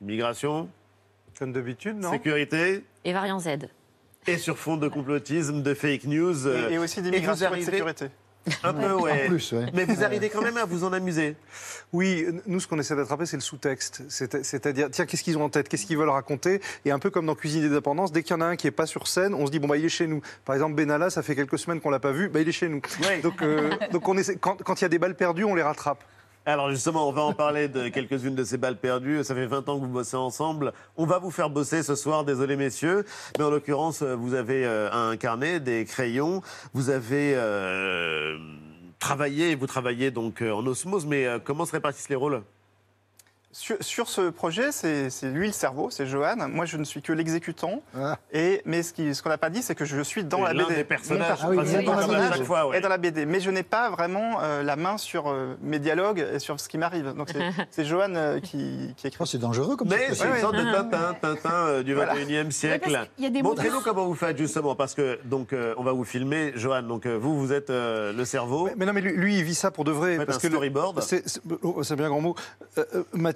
Migration? 0.01 0.68
Comme 1.39 1.53
d'habitude, 1.53 1.95
non? 1.97 2.12
Sécurité? 2.12 2.83
Et 3.06 3.13
variant 3.13 3.39
Z. 3.39 3.50
et 4.27 4.38
sur 4.38 4.57
fond 4.57 4.75
de 4.75 4.89
complotisme, 4.89 5.62
de 5.62 5.74
fake 5.74 6.03
news. 6.06 6.45
Et, 6.47 6.74
et 6.74 6.77
aussi 6.77 7.01
d'immigration 7.01 7.45
et 7.47 7.50
de 7.50 7.53
arrivez- 7.56 7.71
sécurité. 7.71 8.07
Un 8.64 8.74
peu, 8.74 8.94
ouais. 8.94 9.26
En 9.26 9.28
plus, 9.30 9.52
ouais. 9.54 9.66
Mais 9.74 9.86
vous 9.86 10.04
arrivez 10.04 10.30
quand 10.30 10.42
même 10.42 10.58
à 10.58 10.66
vous 10.66 10.84
en 10.84 10.94
amuser. 10.94 11.36
Oui, 11.94 12.26
nous, 12.46 12.60
ce 12.60 12.68
qu'on 12.68 12.80
essaie 12.80 12.96
d'attraper, 12.96 13.26
c'est 13.26 13.38
le 13.38 13.42
sous-texte. 13.42 14.04
C'est- 14.10 14.44
C'est-à-dire, 14.44 14.90
tiens, 14.92 15.06
qu'est-ce 15.06 15.24
qu'ils 15.24 15.38
ont 15.38 15.44
en 15.44 15.50
tête? 15.50 15.70
Qu'est-ce 15.70 15.86
qu'ils 15.86 15.98
veulent 15.98 16.10
raconter? 16.10 16.62
Et 16.86 16.92
un 16.92 17.00
peu 17.00 17.10
comme 17.10 17.26
dans 17.26 17.36
Cuisine 17.36 17.62
des 17.62 17.70
dépendances, 17.70 18.12
dès 18.12 18.24
qu'il 18.24 18.32
y 18.36 18.38
en 18.38 18.42
a 18.42 18.46
un 18.46 18.56
qui 18.56 18.68
n'est 18.68 18.72
pas 18.72 18.86
sur 18.86 19.08
scène, 19.08 19.34
on 19.34 19.46
se 19.46 19.52
dit, 19.52 19.60
bon, 19.60 19.68
bah, 19.68 19.78
il 19.78 19.86
est 19.86 19.90
chez 19.90 20.08
nous. 20.08 20.22
Par 20.46 20.56
exemple, 20.56 20.76
Benalla, 20.76 21.10
ça 21.10 21.22
fait 21.24 21.36
quelques 21.36 21.60
semaines 21.60 21.80
qu'on 21.82 21.90
l'a 21.90 22.00
pas 22.00 22.12
vu, 22.12 22.30
bah, 22.30 22.40
il 22.42 22.48
est 22.50 22.52
chez 22.52 22.70
nous. 22.70 22.82
Donc, 23.24 23.42
euh, 23.42 23.70
donc 23.92 24.08
on 24.08 24.18
essaie, 24.18 24.36
quand 24.38 24.62
quand 24.63 24.80
il 24.82 24.84
y 24.84 24.86
a 24.86 24.89
des 24.89 25.00
balles 25.00 25.16
perdues, 25.16 25.44
on 25.46 25.56
les 25.56 25.62
rattrape. 25.63 26.04
Alors 26.48 26.70
justement, 26.70 27.10
on 27.10 27.12
va 27.12 27.24
en 27.24 27.34
parler 27.34 27.68
de 27.68 27.89
quelques-unes 27.89 28.34
de 28.34 28.46
ces 28.46 28.58
balles 28.58 28.77
perdues. 28.77 29.22
Ça 29.25 29.36
fait 29.36 29.48
20 29.48 29.68
ans 29.68 29.77
que 29.77 29.86
vous 29.86 29.92
bossez 29.92 30.16
ensemble. 30.16 30.72
On 30.96 31.06
va 31.06 31.20
vous 31.20 31.30
faire 31.30 31.50
bosser 31.50 31.84
ce 31.84 31.94
soir, 31.94 32.24
désolé 32.24 32.56
messieurs. 32.56 33.04
Mais 33.38 33.44
en 33.44 33.50
l'occurrence, 33.50 34.01
euh, 34.01 34.16
vous 34.16 34.34
avez 34.34 34.66
euh, 34.66 34.89
un 34.94 35.18
carnet, 35.18 35.60
des 35.60 35.84
crayons. 35.84 36.42
Vous 36.74 36.89
avez 36.89 37.34
euh, 37.36 38.38
travaillé, 38.98 39.56
vous 39.56 39.68
travaillez 39.68 40.10
donc 40.10 40.42
euh, 40.42 40.54
en 40.54 40.66
osmose. 40.66 41.06
Mais 41.06 41.27
euh, 41.27 41.38
comment 41.44 41.66
se 41.66 41.74
répartissent 41.74 42.08
les 42.08 42.16
rôles? 42.16 42.42
Sur, 43.54 43.77
sur 43.82 44.10
ce 44.10 44.30
projet, 44.30 44.72
c'est 44.72 45.10
lui 45.24 45.48
le 45.48 45.54
cerveau, 45.54 45.89
c'est 45.89 46.06
Johan. 46.06 46.36
Moi, 46.50 46.66
je 46.66 46.77
ne 46.77 46.84
suis 46.84 47.01
que 47.01 47.12
l'exécutant. 47.13 47.82
Et 48.32 48.62
mais 48.66 48.84
ce 48.84 49.22
qu'on 49.24 49.30
n'a 49.30 49.38
pas 49.38 49.50
dit, 49.50 49.63
c'est 49.63 49.74
que 49.74 49.86
je 49.86 50.00
suis 50.01 50.24
dans 50.24 50.42
la 50.44 50.54
BD. 50.54 50.75
des 50.75 50.84
personnages 50.84 51.42
Mon 51.42 51.54
mon 51.56 52.44
fois, 52.46 52.68
ouais. 52.68 52.77
est 52.77 52.82
dans 52.82 52.89
la 52.89 52.98
BD, 52.98 53.25
mais 53.25 53.39
je 53.39 53.50
n'ai 53.50 53.63
pas 53.63 53.89
vraiment 53.89 54.39
euh, 54.42 54.62
la 54.63 54.75
main 54.75 54.98
sur 54.98 55.30
euh, 55.30 55.56
mes 55.62 55.80
dialogues 55.80 56.24
et 56.36 56.39
sur 56.39 56.60
ce 56.60 56.70
qui 56.70 56.77
m'arrive. 56.77 57.13
Donc 57.16 57.30
c'est- 57.72 57.86
Johan 57.86 58.13
euh, 58.16 58.39
qui, 58.39 58.94
qui 58.98 59.08
écrit. 59.08 59.25
c'est 59.25 59.38
dangereux 59.39 59.75
comme 59.75 59.88
Mais 59.89 60.13
c'est 60.13 60.27
une 60.27 60.38
sorte 60.38 60.56
de 60.56 60.63
Tintin, 60.63 61.16
Tintin 61.20 61.50
euh, 61.54 61.84
du 61.84 61.96
Voilà. 61.96 62.16
21e 62.16 62.51
siècle. 62.51 63.08
Montrez-nous 63.42 63.80
comment 63.82 64.06
vous 64.06 64.16
faites 64.16 64.38
justement, 64.38 64.75
parce 64.75 64.94
que 64.94 65.20
donc 65.25 65.54
euh, 65.54 65.74
on 65.77 65.84
va 65.84 65.94
vous 65.94 66.04
filmer, 66.04 66.51
Johan. 66.56 66.84
Donc 66.84 67.06
euh, 67.06 67.18
vous, 67.18 67.39
vous 67.39 67.54
êtes 67.54 67.70
euh, 67.72 68.13
le 68.13 68.25
cerveau. 68.25 68.70
Mais 68.75 68.86
non, 68.86 68.94
mais 68.94 69.01
lui, 69.01 69.13
lui, 69.13 69.38
il 69.39 69.44
vit 69.44 69.56
ça 69.56 69.72
pour 69.72 69.84
de 69.86 69.92
vrai. 69.92 70.18
Parce 70.25 70.38
un 70.38 70.42
que 70.42 70.48
le- 70.48 70.54
storyboard. 70.54 71.01
C'est 71.01 71.24
oh, 71.63 71.82
c'est 71.84 71.96
bien 71.96 72.06
un 72.06 72.10
grand 72.10 72.22
mot. 72.22 72.36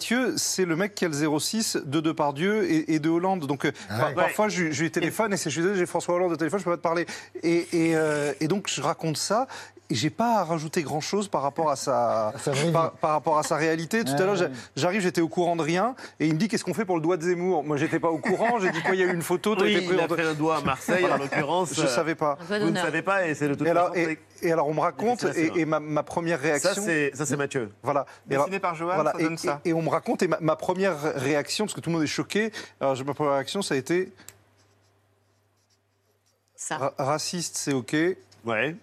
Euh, 0.02 0.16
euh, 0.16 0.28
Mathieu, 0.32 0.34
c'est 0.38 0.66
le 0.66 0.76
mec 0.76 0.96
qui 0.96 1.06
a 1.06 1.10
le 1.10 1.40
06 1.40 1.78
de 1.86 2.00
Depardieu 2.00 2.64
et, 2.70 2.94
et 2.96 3.00
de 3.00 3.10
Hollande. 3.10 3.46
Donc 3.46 3.66
euh, 3.66 3.72
Ah 3.90 4.00
par- 4.00 4.08
ouais. 4.10 4.14
parfois, 4.16 4.50
je, 4.50 4.72
je 4.72 4.84
lui 4.84 4.92
téléphone 4.92 5.34
et 5.34 5.38
c'est 5.38 5.50
je 5.50 5.74
j'ai 5.76 5.86
François 5.86 6.16
Hollande 6.16 6.32
au 6.32 6.36
téléphone, 6.38 6.60
je 6.60 6.66
peux 6.66 6.72
pas 6.72 6.78
te 6.78 6.82
parler. 6.82 7.06
Et, 7.44 7.68
et, 7.72 7.96
euh, 7.96 8.34
et 8.40 8.48
donc, 8.48 8.68
je 8.68 8.82
raconte 8.82 9.18
ça. 9.18 9.48
Et 9.90 9.96
j'ai 9.96 10.10
pas 10.10 10.40
à 10.40 10.44
rajouter 10.46 10.84
grand 10.84 11.02
chose 11.02 11.28
par 11.28 11.42
rapport 11.42 11.70
à 11.70 11.76
sa, 11.76 12.34
par, 12.72 12.92
par 12.94 13.12
rapport 13.12 13.38
à 13.38 13.44
sa 13.44 13.58
réalité. 13.58 14.06
Tout 14.06 14.14
Ouais, 14.14 14.22
à 14.22 14.26
l'heure, 14.26 14.32
ouais. 14.40 14.48
j'a- 14.48 14.50
j'arrive, 14.78 15.02
j'étais 15.02 15.20
au 15.20 15.28
courant 15.28 15.58
de 15.58 15.62
rien, 15.64 15.96
et 16.22 16.28
il 16.28 16.34
me 16.34 16.40
dit 16.40 16.48
qu'est-ce 16.48 16.64
qu'on 16.64 16.74
fait 16.74 16.86
pour 16.86 16.96
le 16.96 17.02
doigt 17.02 17.18
de 17.18 17.24
Zemmour? 17.24 17.66
Moi, 17.66 17.76
j'étais 17.76 18.00
pas 18.00 18.08
au 18.10 18.18
courant. 18.18 18.58
J'ai 18.62 18.72
dit 18.72 18.82
quoi, 18.82 18.96
il 18.96 19.02
y 19.02 19.04
a 19.04 19.08
eu 19.08 19.14
une 19.14 19.22
photo. 19.22 19.54
t'as 19.54 19.64
Oui, 19.66 19.74
été 19.76 19.86
pris 19.88 19.96
il 19.98 20.00
a 20.00 20.08
fait 20.08 20.24
un 20.24 20.34
doigt 20.34 20.60
à 20.60 20.62
Marseille, 20.66 21.06
en 21.12 21.18
l'occurrence. 21.18 21.74
Je 21.76 21.86
savais 21.88 22.16
pas. 22.16 22.38
Vous 22.48 22.70
ne 22.72 22.78
savez 22.78 23.02
pas, 23.02 23.28
et 23.28 23.36
c'est 23.36 23.50
de 23.50 23.54
toute 23.54 23.68
et 23.68 23.70
alors, 23.70 23.94
et, 23.98 24.18
et 24.44 24.52
alors, 24.54 24.70
on 24.70 24.74
me 24.74 24.80
raconte, 24.80 25.26
et, 25.36 25.66
ma, 25.66 25.82
ma 25.82 26.04
première 26.04 26.40
réaction. 26.40 26.72
Ça, 27.14 27.26
c'est- 27.26 27.36
Mathieu. 27.36 27.70
Voilà. 27.84 28.06
Dessiné 28.26 28.60
par 28.60 28.76
Johan, 28.76 28.96
voilà, 28.96 29.12
ça 29.12 29.20
et, 29.20 29.24
donne 29.24 29.38
ça. 29.38 29.60
et- 29.66 29.70
et 29.72 29.74
on 29.74 29.82
me 29.82 29.90
raconte, 29.92 30.24
et 30.24 30.28
ma, 30.28 30.40
ma 30.40 30.56
première 30.56 31.00
réaction, 31.16 31.66
parce 31.66 31.74
que 31.76 31.82
tout 31.82 31.90
le 31.90 31.96
monde 31.96 32.04
est 32.04 32.08
choqué, 32.08 32.52
alors 32.80 32.96
ma 33.06 33.14
première 33.14 33.34
réaction, 33.34 33.62
ça 33.62 33.76
a 33.76 33.78
été. 33.78 34.12
Ra- 36.70 36.94
raciste, 36.98 37.58
c'est 37.58 37.74
OK. 37.74 37.96
Ouais. 38.46 38.76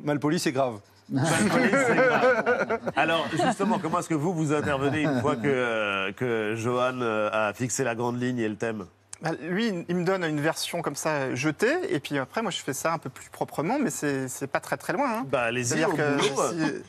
Malpoli, 0.00 0.38
grave. 0.52 0.80
C'est 1.14 1.94
grave. 1.94 2.80
Alors, 2.96 3.26
justement, 3.30 3.78
comment 3.78 3.98
est-ce 3.98 4.08
que 4.08 4.14
vous, 4.14 4.32
vous 4.32 4.52
intervenez 4.54 5.02
une 5.02 5.20
fois 5.20 5.36
que, 5.36 5.42
euh, 5.46 6.12
que 6.12 6.54
Johan 6.56 7.00
euh, 7.02 7.28
a 7.32 7.52
fixé 7.52 7.84
la 7.84 7.94
grande 7.94 8.20
ligne 8.20 8.38
et 8.38 8.48
le 8.48 8.56
thème? 8.56 8.86
Bah, 9.22 9.30
lui, 9.40 9.72
il 9.88 9.96
me 9.96 10.04
donne 10.04 10.24
une 10.24 10.40
version 10.40 10.82
comme 10.82 10.96
ça 10.96 11.34
jetée, 11.34 11.72
et 11.90 12.00
puis 12.00 12.18
après, 12.18 12.42
moi, 12.42 12.50
je 12.50 12.58
fais 12.58 12.72
ça 12.72 12.92
un 12.92 12.98
peu 12.98 13.08
plus 13.08 13.30
proprement, 13.30 13.78
mais 13.78 13.90
c'est 13.90 14.46
pas 14.48 14.60
très 14.60 14.76
très 14.76 14.92
loin. 14.92 15.18
hein. 15.20 15.26
Bah, 15.30 15.42
allez-y, 15.42 15.84
au 15.84 15.90
que 15.92 16.02
si- 16.20 16.30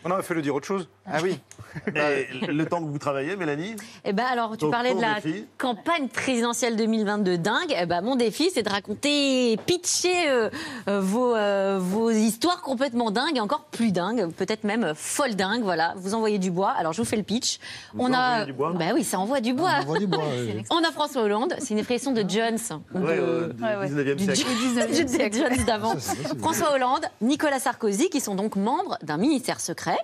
On 0.03 0.11
aurait 0.11 0.23
fait 0.23 0.33
le 0.33 0.41
dire 0.41 0.55
autre 0.55 0.65
chose. 0.65 0.87
Ah 1.05 1.19
oui. 1.21 1.39
Et 1.95 2.27
le 2.47 2.65
temps 2.65 2.79
que 2.81 2.87
vous 2.89 2.97
travaillez, 2.97 3.35
Mélanie? 3.35 3.75
Eh 4.05 4.13
ben 4.13 4.25
alors, 4.25 4.51
tu 4.53 4.59
Donc, 4.65 4.71
parlais 4.71 4.93
de 4.95 5.01
la 5.01 5.15
défi 5.19 5.45
campagne 5.57 6.07
présidentielle 6.07 6.75
2022 6.75 7.37
dingue. 7.37 7.75
Eh 7.77 7.85
ben, 7.85 8.01
mon 8.01 8.15
défi, 8.15 8.49
c'est 8.53 8.63
de 8.63 8.69
raconter, 8.69 9.57
pitcher 9.65 10.29
euh, 10.29 10.49
euh, 10.87 11.01
vos, 11.01 11.35
euh, 11.35 11.77
vos 11.79 12.09
histoires 12.09 12.61
complètement 12.61 13.11
dingues 13.11 13.37
et 13.37 13.41
encore 13.41 13.65
plus 13.65 13.91
dingues, 13.91 14.31
peut-être 14.31 14.63
même 14.63 14.83
euh, 14.85 14.93
folles 14.95 15.35
dingues. 15.35 15.63
Voilà, 15.63 15.93
vous 15.97 16.13
envoyez 16.15 16.39
du 16.39 16.51
bois. 16.51 16.71
Alors, 16.71 16.93
je 16.93 17.01
vous 17.01 17.07
fais 17.07 17.17
le 17.17 17.23
pitch. 17.23 17.59
Vous 17.93 18.05
envoyez 18.05 18.45
du 18.45 18.53
bois 18.53 18.71
Bah 18.73 18.85
oui, 18.93 19.03
ça 19.03 19.19
envoie 19.19 19.41
du 19.41 19.53
bois. 19.53 19.69
Ah, 19.71 19.79
on 19.81 19.83
envoie 19.83 19.99
du 19.99 20.07
bois, 20.07 20.23
oui. 20.37 20.63
On 20.71 20.83
a 20.83 20.91
François 20.91 21.21
Hollande. 21.23 21.53
C'est 21.59 21.71
une 21.71 21.79
expression 21.79 22.11
de 22.11 22.22
Jones. 22.27 22.57
Ouais, 22.93 23.17
de- 23.17 23.53
du 23.53 23.63
Ouais, 23.63 23.75
ouais. 23.75 23.87
19e 23.87 24.15
du 24.17 24.23
siècle. 24.25 24.39
Jo- 24.41 24.47
Du 24.47 24.55
19e 24.67 25.05
du 25.05 25.13
siècle. 25.13 25.37
Jones 25.37 25.65
d'avant. 25.65 25.93
Ça, 25.93 25.99
c'est- 25.99 26.23
ça, 26.23 26.29
c'est 26.31 26.39
François 26.39 26.73
Hollande, 26.73 27.05
Nicolas 27.21 27.59
Sarkozy, 27.59 28.09
qui 28.09 28.19
sont 28.21 28.35
donc 28.35 28.55
membres 28.55 28.97
d'un 29.03 29.17
ministère 29.17 29.59
secret. 29.59 29.97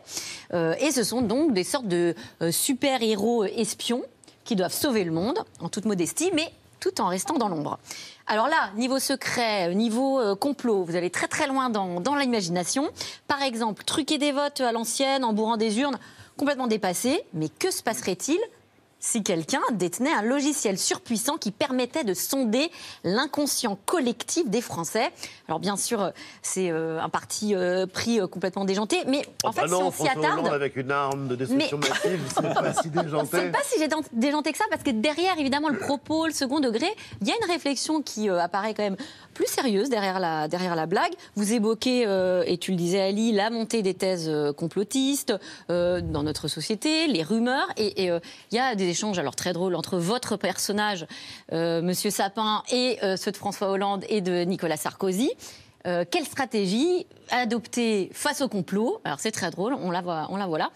Euh, 0.53 0.73
et 0.79 0.91
ce 0.91 1.03
sont 1.03 1.21
donc 1.21 1.53
des 1.53 1.63
sortes 1.63 1.87
de 1.87 2.15
euh, 2.41 2.51
super-héros 2.51 3.43
espions 3.45 4.03
qui 4.43 4.55
doivent 4.55 4.73
sauver 4.73 5.03
le 5.03 5.11
monde, 5.11 5.37
en 5.59 5.69
toute 5.69 5.85
modestie, 5.85 6.31
mais 6.33 6.51
tout 6.79 7.01
en 7.01 7.07
restant 7.07 7.35
dans 7.35 7.49
l'ombre. 7.49 7.77
Alors 8.25 8.47
là, 8.47 8.71
niveau 8.77 8.99
secret, 8.99 9.73
niveau 9.75 10.19
euh, 10.19 10.33
complot, 10.35 10.83
vous 10.85 10.95
allez 10.95 11.09
très 11.09 11.27
très 11.27 11.45
loin 11.47 11.69
dans, 11.69 11.99
dans 11.99 12.15
l'imagination. 12.15 12.89
Par 13.27 13.41
exemple, 13.41 13.83
truquer 13.83 14.17
des 14.17 14.31
votes 14.31 14.61
à 14.61 14.71
l'ancienne 14.71 15.23
en 15.25 15.33
bourrant 15.33 15.57
des 15.57 15.79
urnes, 15.79 15.97
complètement 16.37 16.67
dépassé. 16.67 17.21
Mais 17.33 17.49
que 17.49 17.69
se 17.69 17.83
passerait-il 17.83 18.39
si 18.99 19.23
quelqu'un 19.23 19.61
détenait 19.71 20.11
un 20.13 20.21
logiciel 20.21 20.77
surpuissant 20.77 21.37
qui 21.37 21.51
permettait 21.51 22.03
de 22.03 22.13
sonder 22.13 22.69
l'inconscient 23.03 23.77
collectif 23.85 24.47
des 24.49 24.61
Français. 24.61 25.09
Alors 25.47 25.59
bien 25.59 25.77
sûr, 25.77 26.01
euh, 26.01 26.09
c'est 26.41 26.69
euh, 26.69 26.99
un 27.01 27.09
parti 27.09 27.55
euh, 27.55 27.85
pris 27.87 28.19
euh, 28.19 28.27
complètement 28.27 28.65
déjanté, 28.65 28.97
mais 29.07 29.25
en 29.43 29.49
Oh, 29.49 29.51
fait, 29.51 29.61
bah 29.61 29.67
si 29.67 29.73
non, 29.73 29.87
on 29.87 29.91
s'y 29.91 30.01
Hollande 30.03 30.25
attarde... 30.25 30.47
avec 30.53 30.75
une 30.75 30.91
arme 30.91 31.27
de 31.27 31.35
destruction 31.35 31.79
Mais- 31.81 31.89
massive, 31.89 32.19
c'est 32.35 32.41
pas 32.53 32.73
si 32.73 32.89
Je 32.93 33.01
déjanté. 33.01 33.37
sais 33.39 33.51
pas 33.51 33.59
si 33.63 33.79
déjanté 34.13 34.51
que 34.51 34.57
ça, 34.57 34.65
parce 34.69 34.83
que 34.83 34.91
derrière, 34.91 35.37
évidemment, 35.39 35.69
le 35.69 35.77
propos, 35.79 36.25
le 36.27 36.33
second 36.33 36.59
degré, 36.59 36.87
il 37.21 37.27
y 37.27 37.31
a 37.31 37.35
une 37.41 37.51
réflexion 37.51 38.01
qui 38.01 38.29
apparaît 38.29 38.73
quand 38.73 38.83
même 38.83 38.97
plus 39.33 39.47
sérieuse 39.47 39.89
derrière 39.89 40.19
la, 40.19 40.47
derrière 40.47 40.75
la 40.75 40.85
blague. 40.85 41.13
Vous 41.35 41.53
évoquez, 41.53 42.01
et 42.45 42.57
tu 42.57 42.71
le 42.71 42.77
disais 42.77 42.99
Ali, 43.01 43.31
la 43.31 43.49
montée 43.49 43.81
des 43.81 43.93
thèses 43.93 44.29
complotistes 44.57 45.33
dans 45.69 46.23
notre 46.23 46.47
société, 46.47 47.07
les 47.07 47.23
rumeurs, 47.23 47.67
et 47.77 48.05
il 48.07 48.19
y 48.55 48.59
a 48.59 48.75
des 48.75 48.88
échanges 48.89 49.19
alors 49.19 49.35
très 49.35 49.53
drôles 49.53 49.75
entre 49.75 49.97
votre 49.97 50.35
personnage, 50.37 51.05
euh, 51.53 51.81
Monsieur 51.81 52.09
Sapin, 52.09 52.63
et 52.71 52.97
euh, 53.03 53.15
ceux 53.17 53.31
de 53.31 53.37
François 53.37 53.69
Hollande 53.69 54.03
et 54.09 54.21
de 54.21 54.43
Nicolas 54.43 54.77
Sarkozy. 54.77 55.31
Euh, 55.87 56.03
quelle 56.09 56.25
stratégie 56.25 57.07
adopter 57.31 58.09
face 58.13 58.41
au 58.41 58.49
complot? 58.49 58.99
Alors 59.05 59.19
c'est 59.19 59.31
très 59.31 59.49
drôle, 59.51 59.73
on 59.73 59.91
la 59.91 60.01
voit, 60.01 60.27
on 60.29 60.35
la 60.37 60.45
voit 60.47 60.57
là. 60.57 60.71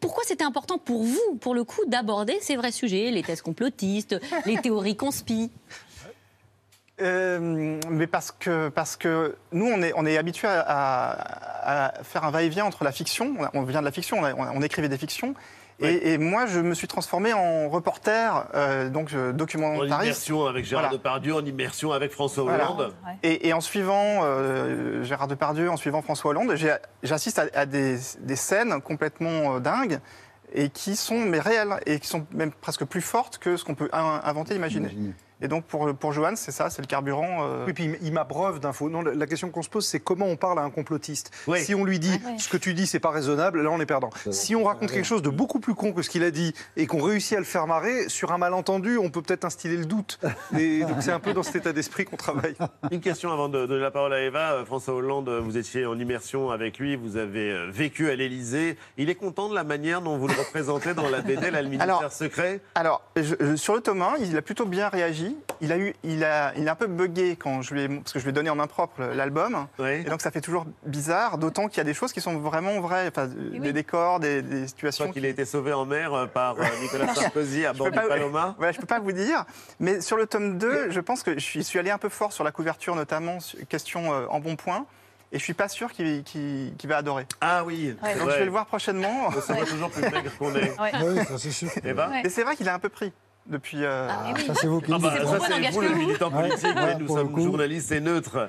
Pourquoi 0.00 0.22
c'était 0.26 0.44
important 0.44 0.78
pour 0.78 1.02
vous, 1.02 1.36
pour 1.40 1.54
le 1.54 1.64
coup, 1.64 1.80
d'aborder 1.88 2.38
ces 2.40 2.56
vrais 2.56 2.70
sujets, 2.72 3.10
les 3.10 3.22
thèses 3.22 3.42
complotistes, 3.42 4.20
les 4.46 4.58
théories 4.58 4.96
conspi 4.96 5.50
Euh, 7.00 7.80
mais 7.90 8.06
parce 8.06 8.30
que, 8.30 8.68
parce 8.68 8.94
que 8.96 9.34
nous, 9.50 9.66
on 9.66 9.82
est, 9.82 9.92
on 9.96 10.06
est 10.06 10.16
habitué 10.16 10.46
à, 10.46 10.60
à- 10.60 11.88
à 11.98 12.04
faire 12.04 12.22
un 12.24 12.30
va-et-vient 12.30 12.64
entre 12.66 12.84
la 12.84 12.92
fiction, 12.92 13.34
on 13.52 13.62
vient 13.64 13.80
de 13.80 13.84
la 13.84 13.90
fiction, 13.90 14.18
on, 14.20 14.24
a- 14.24 14.34
on 14.54 14.62
écrivait 14.62 14.88
des 14.88 14.98
fictions, 14.98 15.34
et, 15.80 16.12
et 16.14 16.18
moi, 16.18 16.46
je 16.46 16.60
me 16.60 16.74
suis 16.74 16.86
transformé 16.88 17.32
en 17.32 17.68
reporter, 17.68 18.46
euh, 18.54 18.88
donc 18.90 19.12
euh, 19.12 19.30
En 19.30 19.32
documentariste. 19.32 20.02
immersion 20.02 20.46
avec 20.46 20.64
Gérard 20.64 20.84
Voilà. 20.84 20.96
Depardieu, 20.96 21.34
en 21.34 21.44
immersion 21.44 21.92
avec 21.92 22.12
François 22.12 22.44
Voilà. 22.44 22.70
Hollande. 22.70 22.94
Et, 23.22 23.48
et 23.48 23.52
en 23.52 23.60
suivant 23.60 24.20
euh, 24.22 25.02
Gérard 25.02 25.28
Depardieu, 25.28 25.70
en 25.70 25.76
suivant 25.76 26.02
François 26.02 26.30
Hollande, 26.30 26.54
j'assiste 27.02 27.38
à, 27.38 27.46
à 27.54 27.66
des, 27.66 27.96
des 28.20 28.36
scènes 28.36 28.80
complètement 28.82 29.56
euh, 29.56 29.60
dingues 29.60 29.98
et 30.52 30.68
qui 30.68 30.94
sont 30.94 31.18
mais 31.18 31.40
réelles 31.40 31.80
et 31.86 31.98
qui 31.98 32.06
sont 32.06 32.26
même 32.32 32.52
presque 32.52 32.84
plus 32.84 33.00
fortes 33.00 33.38
que 33.38 33.56
ce 33.56 33.64
qu'on 33.64 33.74
peut 33.74 33.88
in- 33.92 34.20
inventer, 34.24 34.54
imaginer. 34.54 34.90
Et 35.44 35.48
donc 35.48 35.64
pour, 35.66 35.94
pour 35.94 36.12
Johan, 36.12 36.32
c'est 36.36 36.52
ça, 36.52 36.70
c'est 36.70 36.80
le 36.80 36.86
carburant. 36.86 37.44
euh, 37.44 37.66
Oui, 37.66 37.72
puis 37.74 37.90
il- 38.02 38.12
m'abreuve 38.14 38.60
d'infos. 38.60 38.88
Non, 38.88 39.02
la 39.02 39.26
question 39.26 39.50
qu'on 39.50 39.62
se 39.62 39.68
pose, 39.68 39.84
c'est 39.86 40.00
comment 40.00 40.24
on 40.26 40.36
parle 40.36 40.58
à 40.58 40.62
un 40.62 40.70
complotiste. 40.70 41.30
Si 41.58 41.74
on 41.74 41.84
lui 41.84 41.98
dit 41.98 42.18
Ah 42.24 42.30
ce 42.38 42.48
que 42.48 42.56
tu 42.56 42.72
dis, 42.74 42.86
c'est 42.86 42.98
pas 43.00 43.10
raisonnable, 43.10 43.60
là 43.62 43.70
on 43.70 43.78
est 43.80 43.86
perdant. 43.86 44.10
Si 44.30 44.56
on 44.56 44.64
raconte 44.64 44.90
quelque 44.90 45.04
chose 45.04 45.20
de 45.22 45.28
beaucoup 45.30 45.60
plus 45.60 45.74
con 45.74 45.92
que 45.92 46.00
ce 46.02 46.08
qu'il 46.08 46.22
a 46.24 46.30
dit 46.30 46.54
et 46.76 46.86
qu'on 46.86 47.02
réussit 47.02 47.36
à 47.36 47.40
le 47.40 47.44
faire 47.44 47.66
marrer, 47.66 48.08
sur 48.08 48.32
un 48.32 48.38
malentendu, 48.38 48.96
on 48.98 49.10
peut 49.10 49.20
peut-être 49.20 49.44
instiller 49.44 49.76
le 49.76 49.84
doute. 49.84 50.18
Et 50.58 50.80
donc 50.84 50.96
c'est 51.00 51.12
un 51.12 51.20
peu 51.20 51.34
dans 51.34 51.42
cet 51.42 51.56
état 51.56 51.72
d'esprit 51.72 52.04
qu'on 52.06 52.16
travaille. 52.16 52.54
Une 52.90 53.00
question 53.00 53.30
avant 53.32 53.48
de 53.50 53.66
donner 53.66 53.82
la 53.82 53.90
parole 53.90 54.14
à 54.14 54.20
Eva. 54.22 54.62
François 54.64 54.94
Hollande, 54.94 55.28
vous 55.28 55.58
étiez 55.58 55.84
en 55.86 55.98
immersion 55.98 56.50
avec 56.50 56.78
lui, 56.78 56.96
vous 56.96 57.16
avez 57.16 57.50
euh, 57.50 57.66
vécu 57.70 58.08
à 58.10 58.14
l'Élysée. 58.16 58.78
Il 58.96 59.10
est 59.10 59.14
content 59.14 59.48
de 59.50 59.54
la 59.54 59.64
manière 59.64 60.00
dont 60.00 60.16
vous 60.16 60.28
le 60.28 60.34
représentez 60.34 60.94
dans 60.94 61.08
la 61.10 61.20
BD, 61.20 61.50
là, 61.50 61.60
le 61.60 61.68
ministère 61.68 61.96
Alors- 61.98 62.12
secret? 62.12 62.60
Alors, 62.74 63.02
je- 63.16 63.34
je- 63.40 63.56
sur 63.56 63.74
le 63.74 63.80
tome 63.80 64.00
1, 64.02 64.14
il 64.20 64.36
a 64.36 64.42
plutôt 64.42 64.64
bien 64.66 64.88
réagi. 64.88 65.33
Il 65.60 65.72
a, 65.72 65.78
eu, 65.78 65.94
il 66.02 66.24
a, 66.24 66.52
il 66.56 66.68
a 66.68 66.72
un 66.72 66.74
peu 66.74 66.86
bugué 66.88 67.36
quand 67.36 67.62
je 67.62 67.74
lui 67.74 67.82
ai, 67.82 67.88
parce 67.88 68.12
que 68.12 68.18
je 68.18 68.24
lui 68.24 68.30
ai 68.30 68.32
donné 68.32 68.50
en 68.50 68.56
main 68.56 68.66
propre 68.66 69.02
l'album. 69.02 69.66
Et 69.78 70.02
donc, 70.04 70.20
ça 70.20 70.30
fait 70.30 70.40
toujours 70.40 70.66
bizarre, 70.84 71.38
d'autant 71.38 71.68
qu'il 71.68 71.78
y 71.78 71.80
a 71.80 71.84
des 71.84 71.94
choses 71.94 72.12
qui 72.12 72.20
sont 72.20 72.38
vraiment 72.38 72.80
vraies. 72.80 73.06
Enfin, 73.08 73.26
des 73.28 73.72
décors, 73.72 74.20
des, 74.20 74.42
des 74.42 74.66
situations. 74.66 75.10
qu'il 75.12 75.24
a 75.24 75.28
été 75.28 75.44
sauvé 75.44 75.72
en 75.72 75.86
mer 75.86 76.12
euh, 76.12 76.26
par 76.26 76.58
euh, 76.58 76.64
Nicolas 76.82 77.14
Sarkozy 77.14 77.64
à 77.66 77.72
Je 77.72 77.78
bord 77.78 77.86
peux 77.86 77.92
du 77.92 77.98
pas- 77.98 78.08
Paloma 78.08 78.54
Voilà, 78.58 78.72
je 78.72 78.78
peux 78.80 78.86
pas 78.86 78.98
vous 79.00 79.12
dire. 79.12 79.44
Mais 79.80 80.00
sur 80.00 80.16
le 80.16 80.26
tome 80.26 80.58
2, 80.58 80.90
je 80.90 81.00
pense 81.00 81.22
que 81.22 81.34
je 81.34 81.38
suis, 81.44 81.60
je 81.60 81.64
suis 81.66 81.78
allé 81.78 81.90
un 81.90 81.98
peu 81.98 82.08
fort 82.08 82.32
sur 82.32 82.44
la 82.44 82.50
couverture, 82.52 82.94
notamment 82.96 83.40
sur- 83.40 83.58
question 83.68 84.12
euh, 84.12 84.26
en 84.30 84.40
bon 84.40 84.56
point. 84.56 84.86
Et 85.32 85.38
je 85.38 85.42
suis 85.42 85.54
pas 85.54 85.68
sûr 85.68 85.92
qu'il 85.92 86.22
va 86.84 86.96
adorer. 86.98 87.26
Ah 87.40 87.64
oui. 87.64 87.88
Donc 88.00 88.02
Ouais. 88.26 88.32
je 88.34 88.38
vais 88.38 88.44
le 88.44 88.50
voir 88.52 88.66
prochainement. 88.66 89.28
On 89.28 89.32
se 89.40 89.52
voit 89.52 89.64
toujours 89.66 89.90
plus 89.90 90.02
maigre 90.02 90.30
qu'on 90.38 90.54
est. 90.54 90.78
Ouais. 90.80 90.92
Oui, 91.02 91.24
ça, 91.24 91.38
c'est 91.38 91.50
sûr. 91.50 91.68
Eva 91.84 92.08
Mais 92.22 92.28
c'est 92.28 92.44
vrai 92.44 92.54
qu'il 92.54 92.68
a 92.68 92.74
un 92.74 92.78
peu 92.78 92.88
pris 92.88 93.12
depuis. 93.46 93.84
euh, 93.84 94.08
Ça, 94.46 94.54
c'est 94.54 94.66
vous 94.66 94.80
qui 94.80 94.92
Ah 94.92 94.98
bah, 94.98 95.12
ça, 95.24 95.38
c'est 95.46 95.70
vous, 95.70 95.80
le 95.80 95.94
militant 95.94 96.30
politique. 96.30 96.64
Ouais, 96.74 96.94
nous 96.98 97.08
sommes 97.08 97.32
coup. 97.32 97.40
journalistes 97.42 97.92
et 97.92 98.00
neutres. 98.00 98.48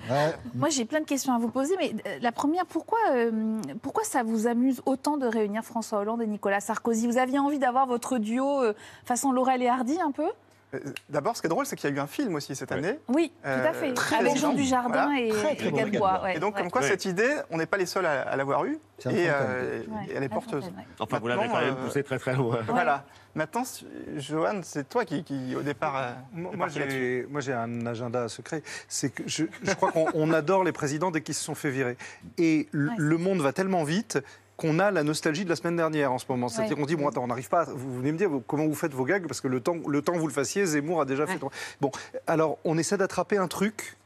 Moi, 0.53 0.69
j'ai 0.69 0.85
plein 0.85 0.99
de 1.01 1.05
questions 1.05 1.33
à 1.33 1.39
vous 1.39 1.49
poser, 1.49 1.75
mais 1.79 1.93
euh, 2.07 2.17
la 2.21 2.31
première, 2.31 2.65
pourquoi, 2.65 2.99
euh, 3.11 3.59
pourquoi 3.81 4.03
ça 4.03 4.23
vous 4.23 4.47
amuse 4.47 4.81
autant 4.85 5.17
de 5.17 5.25
réunir 5.27 5.63
François 5.63 5.99
Hollande 5.99 6.21
et 6.21 6.27
Nicolas 6.27 6.59
Sarkozy? 6.59 7.07
Vous 7.07 7.17
aviez 7.17 7.39
envie 7.39 7.59
d'avoir 7.59 7.85
votre 7.87 8.17
duo 8.17 8.61
euh, 8.63 8.73
façon 9.05 9.31
Laurel 9.31 9.61
et 9.61 9.67
Hardy 9.67 9.99
un 10.01 10.11
peu? 10.11 10.23
Euh, 10.23 10.31
D'abord, 11.09 11.35
ce 11.37 11.41
qui 11.41 11.47
est 11.47 11.49
drôle, 11.49 11.65
c'est 11.65 11.75
qu'il 11.75 11.89
y 11.89 11.93
a 11.93 11.95
eu 11.95 11.99
un 11.99 12.07
film 12.07 12.35
aussi 12.35 12.55
cette 12.55 12.71
année. 12.71 12.99
Oui, 13.07 13.31
tout 13.43 13.49
à 13.49 13.73
fait. 13.73 13.93
Avec 14.19 14.35
Jean 14.35 14.53
Dujardin 14.53 15.15
et- 15.15 15.29
et 15.59 15.71
Gadebois, 15.71 16.21
ouais, 16.23 16.35
et 16.35 16.39
donc, 16.39 16.55
comme 16.55 16.65
ouais. 16.65 16.71
quoi, 16.71 16.81
Ouais. 16.81 16.87
cette 16.89 17.05
idée, 17.05 17.33
on 17.49 17.57
n'est 17.57 17.65
pas 17.65 17.77
les 17.77 17.85
seuls 17.85 18.05
à, 18.05 18.23
à 18.23 18.35
l'avoir 18.35 18.65
eue. 18.65 18.77
Et, 19.05 19.27
euh, 19.29 19.79
Ouais, 19.87 20.05
et 20.09 20.13
elle 20.15 20.23
est 20.23 20.29
porteuse. 20.29 20.65
ouais. 20.65 20.71
Enfin, 20.99 21.19
vous 21.19 21.27
l'avez 21.27 21.47
quand 21.47 21.61
même 21.61 21.75
euh, 21.77 21.85
poussé 21.85 22.03
très 22.03 22.19
très 22.19 22.35
loin. 22.35 22.59
Voilà. 22.67 23.05
Maintenant, 23.35 23.63
Johan, 24.15 24.61
c'est 24.63 24.87
toi 24.87 25.03
qui, 25.05 25.23
qui, 25.23 25.55
au 25.55 25.61
départ. 25.61 25.97
euh, 25.97 26.11
Moi, 26.33 26.67
j'ai, 27.41 27.53
un 27.53 27.85
agenda 27.85 28.27
secret. 28.29 28.63
C'est 28.87 29.09
que 29.09 29.23
je, 29.27 29.43
je 29.61 29.73
crois 29.73 29.91
qu'on 29.91 30.07
on 30.13 30.31
adore 30.33 30.63
les 30.63 30.71
présidents 30.71 31.11
dès 31.11 31.21
qu'ils 31.21 31.35
se 31.35 31.43
sont 31.43 31.55
fait 31.55 31.69
virer. 31.69 31.97
Et 32.37 32.67
le, 32.71 32.89
le 32.97 33.17
monde 33.17 33.41
va 33.41 33.51
tellement 33.53 33.83
vite 33.83 34.19
qu'on 34.57 34.79
a 34.79 34.89
la 34.91 35.03
nostalgie 35.03 35.43
de 35.43 35.49
la 35.49 35.55
semaine 35.55 35.75
dernière 35.75 36.11
en 36.11 36.17
ce 36.17 36.25
moment. 36.29 36.47
C'est-à-dire 36.49 36.77
Ouais. 36.77 36.81
qu'on 36.83 36.87
dit, 36.87 36.95
bon, 36.95 37.07
attends, 37.09 37.23
on 37.23 37.27
n'arrive 37.27 37.49
pas, 37.49 37.61
à- 37.61 37.65
vous 37.73 37.97
venez 37.97 38.11
me 38.11 38.17
dire 38.17 38.29
comment 38.47 38.65
vous 38.65 38.75
faites 38.75 38.93
vos 38.93 39.03
gags, 39.03 39.27
parce 39.27 39.41
que 39.41 39.47
le 39.47 39.59
temps, 39.59 39.75
le 39.87 40.01
temps 40.01 40.13
que 40.13 40.19
vous 40.19 40.27
le 40.27 40.33
fassiez, 40.33 40.65
Zemmour 40.65 41.01
a 41.01 41.05
déjà 41.05 41.27
fait... 41.27 41.39
Bon, 41.81 41.91
alors, 42.27 42.57
on 42.63 42.77
essaie 42.77 42.97
d'attraper 42.97 43.37
un 43.37 43.47
truc... 43.47 43.97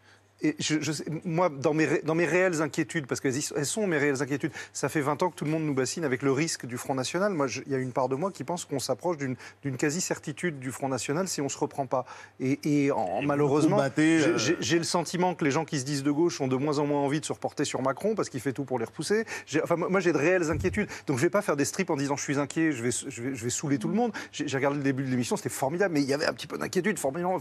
Et 0.42 0.56
je, 0.60 0.80
je 0.80 0.92
sais- 0.92 1.06
moi, 1.26 1.50
dans 1.50 1.74
mes, 1.74 1.86
ré- 1.86 2.02
dans 2.06 2.16
mes 2.16 2.26
réelles 2.26 2.62
inquiétudes, 2.62 3.08
parce 3.08 3.20
qu'elles 3.20 3.42
sont- 3.42 3.56
elles 3.58 3.66
sont 3.66 3.86
mes 3.88 3.98
réelles 3.98 4.22
inquiétudes, 4.22 4.52
ça 4.74 4.88
fait 4.88 5.02
20 5.02 5.22
ans 5.24 5.30
que 5.30 5.36
tout 5.36 5.46
le 5.46 5.52
monde 5.52 5.64
nous 5.64 5.74
bassine 5.74 6.06
avec 6.06 6.22
le 6.22 6.32
risque 6.32 6.66
du 6.66 6.78
Front 6.78 6.96
National. 6.96 7.34
Moi, 7.34 7.48
il 7.66 7.72
y 7.72 7.76
a 7.76 7.78
une 7.78 7.92
part 7.92 8.08
de 8.10 8.16
moi 8.16 8.32
qui 8.32 8.44
pense 8.44 8.64
qu'on 8.66 8.80
s'approche 8.80 9.18
d'une 9.18 9.36
quasi-certitude 9.78 10.60
du 10.60 10.72
Front 10.72 10.90
National 10.90 11.28
si 11.28 11.42
on 11.42 11.46
ne 11.46 11.50
se 11.50 11.58
reprend 11.58 11.86
pas. 11.88 12.06
Et, 12.40 12.60
et 12.64 12.92
en- 12.92 13.22
malheureusement, 13.22 13.78
j'ai- 14.38 14.52
euh, 14.54 14.58
j'ai 14.60 14.78
le 14.78 14.84
sentiment 14.84 15.34
que 15.36 15.44
les 15.44 15.52
gens 15.52 15.66
qui 15.66 15.80
se 15.80 15.86
disent 15.86 16.04
de 16.04 16.12
gauche 16.12 16.40
ont 16.42 16.48
de 16.48 16.56
moins 16.56 16.80
en 16.80 16.86
moins 16.86 17.00
envie 17.02 17.20
de 17.20 17.26
se 17.26 17.34
reporter 17.34 17.66
sur 17.66 17.82
Macron 17.82 18.16
parce 18.16 18.30
qu'il 18.30 18.40
fait 18.40 18.54
tout 18.54 18.64
pour 18.66 18.80
les 18.80 18.86
repousser. 18.86 19.26
Enfin, 19.64 19.76
moi, 19.76 20.00
j'ai 20.00 20.12
de 20.14 20.18
réelles 20.18 20.52
inquiétudes. 20.52 20.88
Donc, 21.08 21.18
je 21.18 21.24
vais 21.24 21.30
pas 21.30 21.42
faire 21.42 21.56
des 21.58 21.66
strips 21.66 21.90
en 21.90 21.96
disant 21.98 22.16
je 22.16 22.24
suis 22.24 22.38
inquiet, 22.40 22.72
je 22.72 22.84
vais, 22.84 22.92
je 22.92 23.22
vais, 23.22 23.36
je 23.36 23.44
vais 23.44 23.50
saouler 23.50 23.78
tout 23.78 23.88
le 23.88 23.94
monde. 23.96 24.12
J'ai 24.32 24.46
regardé 24.56 24.78
le 24.78 24.84
début 24.84 25.04
de 25.04 25.10
l'émission, 25.10 25.36
c'était 25.38 25.50
formidable, 25.50 25.94
mais 25.94 26.02
il 26.02 26.08
y 26.08 26.14
avait 26.14 26.26
un 26.28 26.34
petit 26.34 26.48
peu 26.48 26.58
d'inquiétude, 26.58 26.98
forcément. 27.00 27.38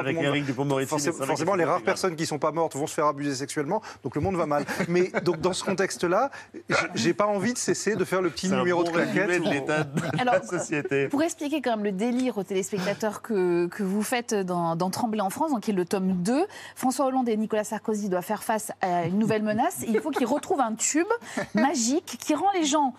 Avec 0.00 0.16
monde- 0.16 0.46
Dupond-Moretti, 0.46 0.88
forcément, 0.88 1.16
forcément, 1.26 1.54
les 1.54 1.64
rares 1.64 1.82
personnes 1.82 2.16
qui 2.16 2.26
sont 2.26 2.38
pas 2.42 2.52
mortes 2.52 2.76
vont 2.76 2.86
se 2.86 2.94
faire 2.94 3.06
abuser 3.06 3.34
sexuellement, 3.34 3.80
donc 4.02 4.14
le 4.16 4.20
monde 4.20 4.36
va 4.36 4.46
mal. 4.46 4.64
Mais 4.88 5.10
donc 5.24 5.40
dans 5.40 5.52
ce 5.54 5.64
contexte-là, 5.64 6.30
j'ai- 6.68 6.76
j'ai 6.94 7.14
pas 7.14 7.26
envie 7.26 7.52
de 7.54 7.58
cesser 7.58 7.96
de 7.96 8.04
faire 8.04 8.20
le 8.20 8.28
petit 8.30 8.48
numéro 8.50 8.82
bon 8.82 8.90
de 8.90 8.94
claquette. 8.94 9.42
de 9.42 9.48
l'état 9.48 9.84
de 9.84 10.00
Alors, 10.20 10.34
la 10.34 10.42
société. 10.42 11.08
Pour 11.08 11.22
expliquer 11.22 11.62
quand 11.62 11.70
même 11.76 11.84
le 11.84 11.92
délire 11.92 12.36
aux 12.38 12.42
téléspectateurs 12.42 13.22
que, 13.22 13.66
que 13.68 13.82
vous 13.82 14.02
faites 14.02 14.34
dans, 14.34 14.76
dans 14.76 14.90
Trembler 14.90 15.20
en 15.22 15.30
France, 15.30 15.52
donc 15.52 15.60
qui 15.60 15.70
est 15.70 15.74
le 15.74 15.84
tome 15.84 16.12
2, 16.22 16.44
François 16.76 17.06
Hollande 17.06 17.28
et 17.28 17.36
Nicolas 17.36 17.64
Sarkozy 17.64 18.08
doivent 18.08 18.24
faire 18.24 18.42
face 18.42 18.72
à 18.80 19.04
une 19.06 19.18
nouvelle 19.18 19.42
menace. 19.42 19.84
Il 19.86 19.98
faut 20.00 20.10
qu'ils 20.10 20.26
retrouvent 20.26 20.60
un 20.60 20.74
tube 20.74 21.06
magique 21.54 22.16
qui 22.20 22.34
rend 22.34 22.50
les 22.54 22.64
gens 22.64 22.94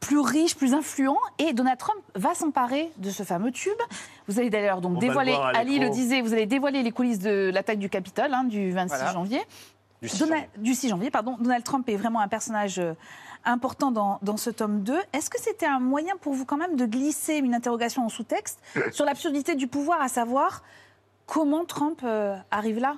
plus 0.00 0.18
riches, 0.20 0.54
plus 0.54 0.74
influents. 0.74 1.18
Et 1.38 1.52
Donald 1.52 1.78
Trump 1.78 1.98
va 2.14 2.34
s'emparer 2.34 2.90
de 2.98 3.10
ce 3.10 3.22
fameux 3.22 3.50
tube. 3.50 3.72
Vous 4.28 4.38
allez 4.38 4.50
d'ailleurs 4.50 4.80
donc 4.80 4.92
On 4.92 4.94
va 4.94 5.00
le 5.00 5.06
dévoiler, 5.08 5.36
Ali 5.54 5.78
le 5.78 5.90
disait, 5.90 6.20
vous 6.20 6.32
allez 6.32 6.46
dévoiler 6.46 6.82
les 6.82 6.90
coulisses 6.92 7.18
de 7.18 7.50
l'attaque 7.52 7.78
du 7.78 7.88
Capitole 7.88 8.32
hein, 8.32 8.44
du 8.44 8.72
26 8.88 8.96
Voilà. 8.96 9.12
janvier. 9.12 9.42
Du 10.02 10.08
6 10.08 10.18
Dona- 10.20 10.34
janvier. 10.36 10.50
du 10.58 10.74
6 10.74 10.88
janvier, 10.88 11.10
pardon. 11.10 11.36
Donald 11.40 11.64
Trump 11.64 11.88
est 11.88 11.96
vraiment 11.96 12.20
un 12.20 12.28
personnage 12.28 12.78
euh, 12.78 12.94
important 13.44 13.90
dans, 13.90 14.18
dans 14.22 14.36
ce 14.36 14.50
tome 14.50 14.82
2. 14.82 14.94
Est-ce 15.12 15.30
que 15.30 15.40
c'était 15.40 15.66
un 15.66 15.80
moyen 15.80 16.14
pour 16.20 16.34
vous 16.34 16.44
quand 16.44 16.56
même 16.56 16.76
de 16.76 16.86
glisser 16.86 17.34
une 17.36 17.54
interrogation 17.54 18.04
en 18.04 18.08
sous-texte 18.08 18.58
sur 18.92 19.04
l'absurdité 19.04 19.54
du 19.54 19.66
pouvoir, 19.66 20.00
à 20.02 20.08
savoir 20.08 20.62
comment 21.26 21.64
Trump 21.64 22.00
euh, 22.04 22.36
arrive 22.50 22.78
là? 22.78 22.96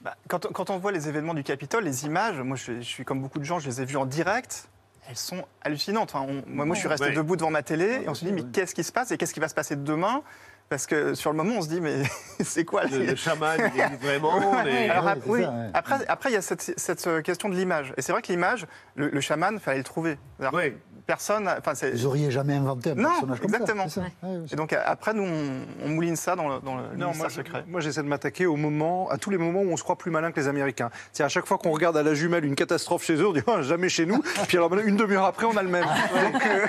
Bah, 0.00 0.14
quand, 0.28 0.46
on- 0.46 0.50
quand 0.52 0.70
on 0.70 0.78
voit 0.78 0.92
les 0.92 1.08
événements 1.08 1.34
du 1.34 1.42
Capitole, 1.42 1.82
les 1.84 2.06
images, 2.06 2.38
moi 2.40 2.56
je, 2.56 2.76
je 2.76 2.80
suis 2.82 3.04
comme 3.04 3.20
beaucoup 3.20 3.40
de 3.40 3.44
gens, 3.44 3.58
je 3.58 3.68
les 3.68 3.80
ai 3.82 3.84
vues 3.84 3.96
en 3.96 4.06
direct. 4.06 4.68
Elles 5.08 5.16
sont 5.16 5.42
hallucinantes. 5.62 6.14
On- 6.14 6.42
moi, 6.46 6.66
moi, 6.66 6.74
je 6.74 6.80
suis 6.80 6.88
resté 6.88 7.06
Ouais. 7.06 7.12
debout 7.14 7.34
devant 7.34 7.50
ma 7.50 7.62
télé 7.62 8.02
et 8.04 8.08
on 8.08 8.14
se 8.14 8.24
dit, 8.24 8.30
mais 8.32 8.44
qu'est-ce 8.44 8.74
qui 8.74 8.84
se 8.84 8.92
passe 8.92 9.10
et 9.10 9.16
qu'est-ce 9.16 9.32
qui 9.34 9.40
va 9.40 9.48
se 9.48 9.54
passer 9.54 9.74
demain? 9.74 10.22
Parce 10.68 10.86
que 10.86 11.14
sur 11.14 11.30
le 11.30 11.36
moment, 11.38 11.54
on 11.58 11.62
se 11.62 11.68
dit, 11.68 11.80
mais 11.80 12.02
c'est 12.40 12.64
quoi 12.66 12.84
Le, 12.84 12.98
le 13.06 13.14
chaman, 13.16 13.58
il 13.74 13.80
existe 13.80 14.02
vraiment. 14.02 14.62
les- 14.62 14.88
Alors, 14.90 15.08
ap- 15.08 15.18
oui. 15.26 15.42
ça, 15.42 15.50
ouais. 15.50 15.70
Après, 15.72 16.06
après, 16.08 16.30
il 16.30 16.34
y 16.34 16.36
a 16.36 16.42
cette, 16.42 16.60
cette, 16.78 17.06
euh, 17.06 17.22
question 17.22 17.48
de 17.48 17.54
l'image. 17.54 17.94
Et 17.96 18.02
c'est 18.02 18.12
vrai 18.12 18.20
que 18.20 18.28
l'image, 18.30 18.66
le, 18.94 19.08
le 19.08 19.20
chaman, 19.22 19.54
il 19.54 19.60
fallait 19.60 19.78
le 19.78 19.84
trouver. 19.84 20.18
Oui. 20.52 20.74
Personne. 21.08 21.48
Enfin, 21.58 21.74
c'est. 21.74 21.90
Vous 21.92 22.04
auriez 22.04 22.30
jamais 22.30 22.54
inventé 22.54 22.90
un 22.90 22.94
Non, 22.94 23.08
personnage 23.08 23.40
comme 23.40 23.54
exactement. 23.54 23.88
ça. 23.88 24.02
ouais, 24.02 24.40
Et 24.52 24.56
donc 24.56 24.74
euh, 24.74 24.82
après, 24.84 25.14
nous, 25.14 25.22
on, 25.24 25.86
on 25.86 25.88
mouline 25.88 26.16
ça 26.16 26.36
dans 26.36 26.46
le, 26.48 26.60
dans 26.60 26.76
le 26.76 26.82
Non, 26.98 27.06
ministère 27.06 27.14
moi, 27.16 27.28
je- 27.30 27.34
secret. 27.34 27.64
moi 27.66 27.80
j'essaie 27.80 28.02
de 28.02 28.08
m'attaquer 28.08 28.44
au 28.44 28.56
moment, 28.56 29.08
à 29.08 29.16
tous 29.16 29.30
les 29.30 29.38
moments 29.38 29.60
où 29.62 29.70
on 29.72 29.76
se 29.78 29.82
croit 29.82 29.96
plus 29.96 30.10
malin 30.10 30.32
que 30.32 30.38
les 30.38 30.48
Américains. 30.48 30.90
C'est 31.14 31.24
à 31.24 31.28
chaque 31.30 31.46
fois 31.46 31.56
qu'on 31.56 31.70
regarde 31.70 31.96
à 31.96 32.02
la 32.02 32.12
jumelle 32.12 32.44
une 32.44 32.54
catastrophe 32.54 33.04
chez 33.04 33.14
eux, 33.16 33.26
on 33.26 33.32
dit 33.32 33.40
Ah, 33.46 33.62
jamais 33.62 33.88
chez 33.88 34.04
nous. 34.04 34.20
Puis 34.48 34.58
alors 34.58 34.70
une 34.76 34.96
demi-heure 34.96 35.24
après, 35.24 35.46
on 35.46 35.56
a 35.56 35.62
le 35.62 35.70
même. 35.70 35.86
Donc, 35.86 36.46
euh, 36.46 36.66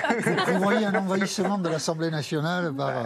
Vous 0.54 0.60
voyez 0.62 0.86
un 0.86 0.94
envahissement 0.94 1.58
de 1.58 1.68
l'Assemblée 1.68 2.10
nationale 2.10 2.72
par. 2.74 2.88
euh, 2.88 3.02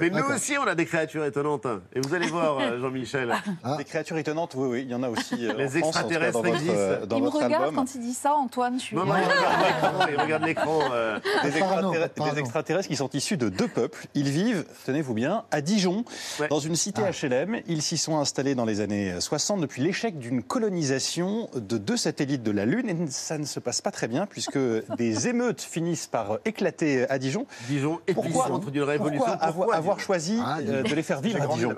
Mais 0.00 0.08
nous 0.08 0.24
aussi, 0.34 0.56
on 0.56 0.66
a 0.66 0.74
des 0.74 0.86
créatures 0.86 1.26
étonnantes. 1.26 1.66
Et 1.94 2.00
vous 2.00 2.14
allez 2.14 2.28
voir, 2.28 2.58
euh, 2.60 2.80
Jean-Michel. 2.80 3.30
Ah. 3.62 3.76
Des 3.76 3.84
créatures 3.84 4.16
étonnantes, 4.16 4.54
oui, 4.56 4.68
oui, 4.70 4.82
il 4.86 4.90
y 4.90 4.94
en 4.94 5.02
a 5.02 5.10
aussi. 5.10 5.46
euh, 5.46 5.52
Les 5.58 5.76
extraterrestres 5.76 6.46
existent. 6.46 6.72
euh, 6.74 7.04
Dans 7.04 7.18
Il 7.18 7.24
me 7.24 7.28
regarde 7.28 7.52
album. 7.64 7.74
quand 7.74 7.94
il 7.94 8.00
dit 8.00 8.14
ça, 8.14 8.32
Antoine. 8.32 8.78
Je 8.78 8.84
suis... 8.84 8.96
Non, 8.96 9.04
non, 9.04 9.14
il 9.18 9.24
regarde 9.26 9.62
l'écran. 9.62 10.06
Il 10.10 10.20
regarde 10.20 10.44
euh. 10.92 11.18
Des, 11.42 11.48
extraterrestres- 11.48 12.14
parano. 12.14 12.34
des 12.34 12.40
extraterrestres 12.40 12.88
qui 12.88 12.96
sont 12.96 13.10
issus 13.12 13.36
de 13.36 13.48
deux 13.48 13.68
peuples. 13.68 14.06
Ils 14.14 14.28
vivent, 14.28 14.64
tenez-vous 14.86 15.14
bien, 15.14 15.44
à 15.50 15.60
Dijon, 15.60 16.04
Ouais. 16.40 16.48
dans 16.48 16.58
une 16.60 16.76
cité 16.76 17.02
HLM. 17.02 17.60
Ils 17.66 17.82
s'y 17.82 17.96
sont 17.98 18.18
installés 18.18 18.54
dans 18.54 18.64
les 18.64 18.80
années 18.80 19.14
60 19.20 19.60
depuis 19.60 19.82
l'échec 19.82 20.18
d'une 20.18 20.42
colonisation 20.42 21.48
de 21.54 21.78
deux 21.78 21.96
satellites 21.96 22.42
de 22.42 22.50
la 22.50 22.64
Lune. 22.66 22.88
Et 22.88 22.96
ça 23.10 23.38
ne 23.38 23.44
se 23.44 23.60
passe 23.60 23.80
pas 23.80 23.90
très 23.90 24.08
bien 24.08 24.26
puisque 24.26 24.58
des 24.96 25.28
émeutes 25.28 25.60
finissent 25.62 26.06
par 26.06 26.38
éclater 26.44 27.08
à 27.10 27.18
Dijon. 27.18 27.46
Dijon, 27.68 28.00
Pourquoi, 28.14 28.24
épicentre 28.46 28.70
d'une 28.70 28.82
révolution. 28.82 29.24
pourquoi 29.24 29.34
avoir, 29.42 29.54
Pourquoi 29.54 29.74
avoir 29.76 30.00
choisi 30.00 30.38
Ah, 30.44 30.58
euh, 30.60 30.82
de 30.82 30.94
les 30.94 31.02
faire 31.02 31.20
vivre 31.20 31.42
à 31.42 31.46
Dijon. 31.46 31.74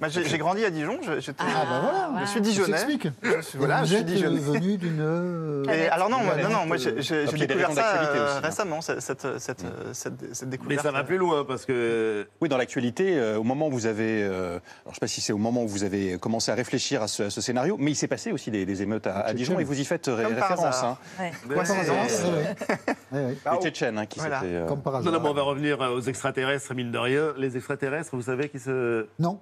Bah, 0.00 0.08
j'ai 0.08 0.38
grandi 0.38 0.64
à 0.64 0.70
Dijon. 0.70 0.98
je- 1.02 1.30
Ah, 1.38 1.44
bah 1.68 2.08
voilà. 2.10 2.24
Je 2.24 2.30
suis 2.30 2.40
Dijonnais. 2.40 2.78
Je 3.22 3.40
suis- 3.42 3.58
voilà, 3.58 3.84
je 3.84 3.94
suis 3.96 4.04
Dijonnais. 4.04 4.38
venu 4.38 4.76
d'une. 4.78 5.00
euh, 5.00 5.64
alors 5.92 6.08
non, 6.08 6.18
non, 6.42 6.48
non, 6.48 6.66
moi 6.66 6.78
j'ai 6.78 6.90
euh, 7.12 7.26
découvert 7.26 7.72
ça 7.72 8.09
euh, 8.18 8.36
hein. 8.36 8.40
récemment, 8.42 8.80
cette, 8.80 9.00
cette, 9.00 9.38
cette, 9.38 9.64
cette, 9.92 10.34
cette 10.34 10.42
Mais 10.44 10.48
découverte. 10.50 10.82
ça 10.82 10.90
va 10.92 11.04
plus 11.04 11.16
loin 11.18 11.44
parce 11.44 11.64
que. 11.66 12.26
Oui, 12.40 12.48
dans 12.48 12.56
l'actualité, 12.56 13.16
euh, 13.18 13.38
au 13.38 13.42
moment 13.44 13.68
où 13.68 13.70
vous 13.70 13.86
avez, 13.86 14.22
euh, 14.22 14.52
alors 14.52 14.60
je 14.86 14.88
ne 14.90 14.94
sais 14.94 15.00
pas 15.00 15.06
si 15.06 15.20
c'est 15.20 15.32
au 15.32 15.38
moment 15.38 15.62
où 15.64 15.68
vous 15.68 15.84
avez 15.84 16.18
commencé 16.18 16.50
à 16.50 16.54
réfléchir 16.54 17.02
à 17.02 17.08
ce, 17.08 17.24
à 17.24 17.30
ce 17.30 17.40
scénario, 17.40 17.76
mais 17.78 17.92
il 17.92 17.96
s'est 17.96 18.08
passé 18.08 18.32
aussi 18.32 18.50
des, 18.50 18.64
des 18.66 18.82
émeutes 18.82 19.06
à, 19.06 19.20
à 19.20 19.32
Dijon 19.34 19.58
et 19.60 19.64
vous 19.64 19.78
y 19.80 19.84
faites 19.84 20.06
ré- 20.06 20.24
Comme 20.24 20.34
par 20.36 20.48
référence. 20.50 20.64
hasard. 20.76 20.98
hein. 21.18 21.30
Ouais. 23.12 23.20
Ouais. 23.20 23.36
Les 23.52 23.58
Tchétchènes 23.62 23.98
hein, 23.98 24.06
qui 24.06 24.20
Voilà. 24.20 24.40
s'étaient, 24.40 24.54
euh, 24.54 24.66
Comme 24.66 24.82
par 24.82 24.92
Non, 24.94 24.98
hasard. 25.00 25.12
non, 25.12 25.20
mais 25.20 25.28
on 25.28 25.34
va 25.34 25.42
revenir 25.42 25.80
euh, 25.82 25.90
aux 25.96 26.00
extraterrestres, 26.00 26.74
mine 26.74 26.92
de 26.92 26.98
rien. 26.98 27.32
Les 27.36 27.56
extraterrestres, 27.56 28.10
vous 28.12 28.22
savez 28.22 28.48
qui 28.48 28.58
se. 28.58 29.06
Non. 29.18 29.38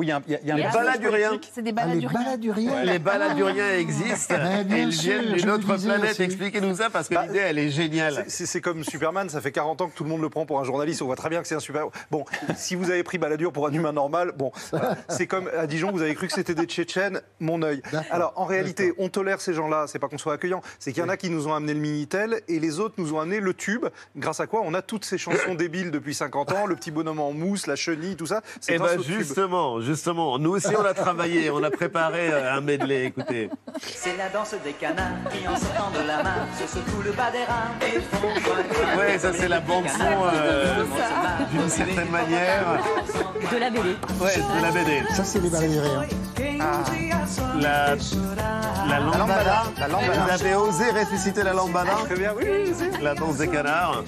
Oui, 0.00 0.06
il 0.06 0.08
y 0.08 0.12
a 0.12 0.22
y 0.26 0.34
a, 0.34 0.38
il 0.42 0.48
y 0.48 0.62
a 0.62 0.70
un 0.70 0.72
baladuriens. 0.72 1.28
politique. 1.28 1.52
C'est 1.54 1.60
des 1.62 1.74
Ah, 1.76 1.86
les 1.86 2.00
baladuriens. 2.06 2.20
baladuriens. 2.24 2.84
Les 2.84 2.98
baladuriens 2.98 3.74
existent 3.78 4.34
bien 4.34 4.76
et 4.78 4.80
ils 4.82 4.88
viennent 4.88 5.32
d'une 5.34 5.50
autre 5.50 5.66
planète. 5.76 6.18
Expliquez-nous 6.18 6.76
ça 6.76 6.88
parce 6.88 7.08
que 7.10 7.14
Bah, 7.14 7.26
l'idée, 7.26 7.40
elle 7.40 7.58
est 7.58 7.68
géniale. 7.68 8.24
C'est- 8.28 8.60
comme 8.62 8.82
Superman, 8.82 9.28
ça 9.28 9.40
fait 9.42 9.52
40 9.52 9.80
ans 9.82 9.88
que 9.88 9.94
tout 9.94 10.04
le 10.04 10.08
monde 10.10 10.22
le 10.22 10.30
prend 10.30 10.46
pour 10.46 10.58
un 10.58 10.64
journaliste, 10.64 11.02
on 11.02 11.06
voit 11.06 11.16
très 11.16 11.28
bien 11.28 11.42
que 11.42 11.48
c'est 11.48 11.54
un 11.54 11.60
super. 11.60 11.86
Bon, 12.10 12.24
si 12.56 12.74
vous 12.76 12.90
avez 12.90 13.02
pris 13.02 13.18
Balladur 13.18 13.52
pour 13.52 13.66
un 13.66 13.72
humain 13.72 13.92
normal, 13.92 14.32
bon, 14.36 14.52
voilà. 14.70 14.96
c'est 15.10 15.26
comme 15.26 15.50
à 15.58 15.66
Dijon, 15.66 15.90
vous 15.92 16.00
avez 16.02 16.14
cru 16.14 16.26
que 16.28 16.32
c'était 16.32 16.54
des 16.54 16.64
Tchétchènes, 16.64 17.20
mon 17.40 17.62
œil. 17.62 17.82
Alors 18.10 18.32
en 18.36 18.44
réalité, 18.46 18.92
on 18.98 19.08
tolère 19.10 19.40
ces 19.42 19.52
gens-là, 19.54 19.84
c'est 19.86 19.98
pas 19.98 20.08
qu'on 20.08 20.18
soit 20.18 20.32
accueillant, 20.34 20.62
c'est 20.78 20.92
qu'il 20.92 21.02
y 21.02 21.06
en 21.06 21.08
a 21.10 21.16
qui 21.18 21.28
nous 21.30 21.46
ont 21.48 21.54
amené 21.54 21.74
le 21.74 21.80
Minitel 21.80 22.40
et 22.48 22.58
les 22.58 22.80
autres 22.80 22.94
nous 22.98 23.12
ont 23.14 23.20
amené 23.20 23.40
le 23.40 23.52
tube, 23.54 23.86
grâce 24.16 24.40
à 24.40 24.46
quoi 24.46 24.62
on 24.64 24.72
a 24.74 24.82
toutes 24.82 25.04
ces 25.04 25.18
chansons 25.18 25.54
débiles 25.54 25.90
depuis 25.90 26.14
50 26.14 26.52
ans, 26.52 26.66
le 26.66 26.76
petit 26.76 26.90
bonhomme 26.90 27.20
en 27.20 27.32
mousse, 27.32 27.66
la 27.66 27.76
chenille, 27.76 28.16
tout 28.16 28.26
ça. 28.26 28.40
C'est 28.60 28.74
Eh 28.74 28.78
ben 28.78 29.00
justement, 29.02 29.80
justement, 29.90 30.38
nous 30.38 30.50
aussi 30.52 30.74
on 30.76 30.84
a 30.84 30.94
travaillé, 30.94 31.50
on 31.50 31.62
a 31.62 31.70
préparé 31.70 32.30
euh, 32.32 32.56
un 32.56 32.60
medley, 32.60 33.06
écoutez. 33.06 33.50
C'est 33.82 34.16
la 34.16 34.28
danse 34.28 34.54
des 34.64 34.72
canards 34.72 35.18
qui 35.32 35.46
en 35.48 35.56
sortant 35.56 35.90
de 35.90 36.06
la 36.06 36.22
main 36.22 36.46
se 36.58 36.66
secouent 36.66 37.02
le 37.02 37.12
bas 37.12 37.30
des 37.32 37.44
reins 37.44 37.72
et 37.82 38.00
font. 38.00 38.98
Ouais, 38.98 39.18
ça 39.18 39.32
c'est 39.32 39.48
la 39.48 39.60
bande 39.60 39.88
son 39.88 40.04
euh, 40.32 40.84
d'une 41.50 41.68
certaine 41.68 42.10
manière. 42.10 42.78
De 43.50 43.56
la 43.58 43.70
BD. 43.70 43.96
Ouais, 44.20 44.36
de 44.36 44.62
la 44.62 44.70
BD. 44.70 45.02
Ça, 45.12 45.24
c'est 45.24 45.40
les. 45.40 45.50
La, 47.60 47.96
la 48.88 49.00
lambada. 49.00 49.62
La 49.78 49.88
lambada. 49.88 50.24
Vous 50.24 50.30
avez 50.30 50.54
osé 50.54 50.90
ressusciter 50.90 51.42
la 51.42 51.52
lambada 51.52 51.92
Très 52.06 52.16
bien, 52.16 52.32
oui, 52.36 52.44
oui, 52.48 52.72
oui. 52.78 52.86
La 53.02 53.14
danse 53.14 53.38
des 53.38 53.48
canards. 53.48 54.04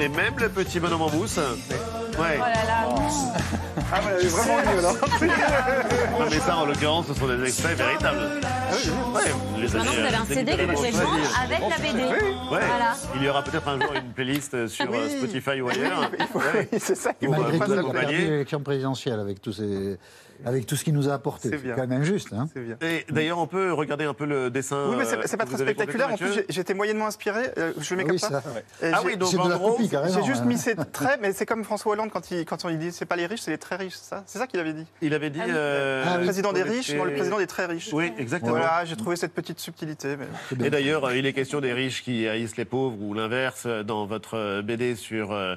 Et 0.00 0.08
même 0.08 0.34
le 0.38 0.48
petit 0.48 0.80
bonhomme 0.80 1.02
en 1.02 1.10
mousse. 1.10 1.38
Ouais. 1.38 2.38
Oh 2.38 2.40
là 2.40 2.64
là. 2.66 3.79
Ah, 3.92 4.00
vous 4.00 4.08
l'avez 4.08 4.28
vraiment 4.28 4.58
eu 4.62 4.78
alors. 4.78 4.94
Non, 6.20 6.26
mais 6.30 6.38
ça, 6.38 6.56
en 6.58 6.66
l'occurrence, 6.66 7.06
ce 7.08 7.14
sont 7.14 7.26
des 7.26 7.42
extraits 7.44 7.76
véritables. 7.78 8.18
Ouais, 8.18 9.22
les 9.58 9.62
Maintenant, 9.68 9.92
vous 9.92 9.98
avez 9.98 10.14
un 10.16 10.22
euh, 10.22 10.34
CD 10.34 10.52
que 10.56 10.62
vous 10.62 10.72
pouvez 10.74 10.90
vendre 10.90 11.16
avec 11.42 11.60
la 11.60 11.76
BD. 11.78 12.02
Ouais. 12.04 12.18
Voilà. 12.50 12.94
Il 13.16 13.22
y 13.22 13.28
aura 13.28 13.42
peut-être 13.42 13.68
un 13.68 13.80
jour 13.80 13.92
une 13.94 14.12
playlist 14.12 14.68
sur 14.68 14.84
euh, 14.86 14.88
Oui. 15.08 15.18
Spotify 15.18 15.60
ou 15.60 15.68
ailleurs. 15.68 16.10
Ouais. 16.34 16.68
c'est 16.78 16.94
ça 16.94 17.12
qui 17.14 17.26
Pour, 17.26 17.34
euh, 17.34 17.38
Malgré 17.40 17.58
vous 17.66 17.72
accompagner. 17.78 18.18
l'élection 18.18 18.60
présidentielle 18.60 19.18
avec, 19.18 19.40
tous 19.42 19.52
ces, 19.54 19.98
avec 20.44 20.66
tout 20.66 20.76
ce 20.76 20.84
qu'il 20.84 20.94
nous 20.94 21.08
a 21.08 21.14
apporté. 21.14 21.48
C'est 21.50 21.56
C'est 21.56 21.62
bien. 21.62 21.74
quand 21.74 21.86
même 21.86 22.00
injuste. 22.00 22.32
Hein 22.32 22.48
C'est 22.54 22.60
bien. 22.60 22.76
Et 22.82 23.04
d'ailleurs, 23.10 23.38
on 23.38 23.46
peut 23.46 23.72
regarder 23.72 24.04
un 24.04 24.14
peu 24.14 24.24
le 24.26 24.50
dessin. 24.50 24.86
Oui, 24.90 24.96
mais 24.98 25.04
c'est 25.04 25.16
euh, 25.16 25.22
c'est 25.24 25.36
pas 25.36 25.44
que 25.44 25.48
très 25.50 25.56
vous 25.56 25.62
avez 25.62 25.72
spectaculaire. 25.74 26.12
En 26.12 26.16
plus, 26.16 26.26
Mathieu 26.26 26.44
j'ai- 26.48 26.54
j'étais 26.54 26.74
moyennement 26.74 27.06
inspiré. 27.06 27.50
euh, 27.58 27.72
Je 27.78 27.94
le 27.94 27.96
mets 27.96 28.02
Ah 28.04 28.06
comme 28.06 28.14
oui, 28.16 28.18
ça. 28.20 28.28
ça. 28.28 28.42
Et 28.82 28.90
Ah 28.92 28.98
j'ai- 29.02 29.06
oui, 29.08 29.16
donc 29.16 29.30
C'est 29.30 29.36
de 29.36 29.42
en 29.42 29.48
la 29.48 29.56
gros, 29.56 29.72
copie, 29.72 29.88
carrément. 29.88 30.14
J'ai 30.14 30.24
juste 30.24 30.42
hein. 30.42 30.46
mis 30.46 30.58
ces 30.58 30.76
traits, 30.76 31.18
mais 31.22 31.32
c'est 31.32 31.46
comme 31.46 31.64
François 31.64 31.92
Hollande 31.92 32.10
quand 32.12 32.30
il, 32.30 32.44
quand 32.44 32.64
il 32.68 32.78
dit 32.78 32.92
c'est 32.92 33.04
pas 33.06 33.16
les 33.16 33.26
riches, 33.26 33.40
c'est 33.40 33.50
les 33.50 33.58
très 33.58 33.76
riches, 33.80 33.94
ça? 33.96 34.22
C'est 34.26 34.38
ça 34.38 34.46
qu'il 34.46 34.60
avait 34.60 34.72
dit. 34.72 34.86
il 35.02 35.12
avait 35.14 35.30
dit. 35.30 35.40
Ah 35.42 35.48
euh, 35.48 36.04
Ah 36.06 36.16
oui. 36.18 36.24
président 36.24 36.52
des 36.52 36.62
riches, 36.62 36.94
non, 36.94 37.04
le 37.04 37.14
président 37.14 37.38
des 37.38 37.46
très 37.46 37.66
riches. 37.66 37.90
Oui, 37.92 38.12
exactement. 38.18 38.52
Voilà, 38.52 38.84
j'ai 38.84 38.96
trouvé 38.96 39.16
cette 39.16 39.34
petite 39.34 39.58
subtilité. 39.58 40.16
mais- 40.16 40.66
Et 40.66 40.70
d'ailleurs, 40.70 41.04
euh, 41.06 41.16
il 41.16 41.26
est 41.26 41.32
question 41.32 41.60
des 41.60 41.72
riches 41.72 42.02
qui 42.04 42.28
haïssent 42.28 42.56
les 42.56 42.64
pauvres 42.64 42.96
ou 43.02 43.14
l'inverse 43.14 43.64
euh, 43.66 43.82
dans 43.82 44.06
votre 44.06 44.36
euh, 44.36 44.62
BD 44.62 44.94
sur, 44.94 45.32
euh, 45.32 45.56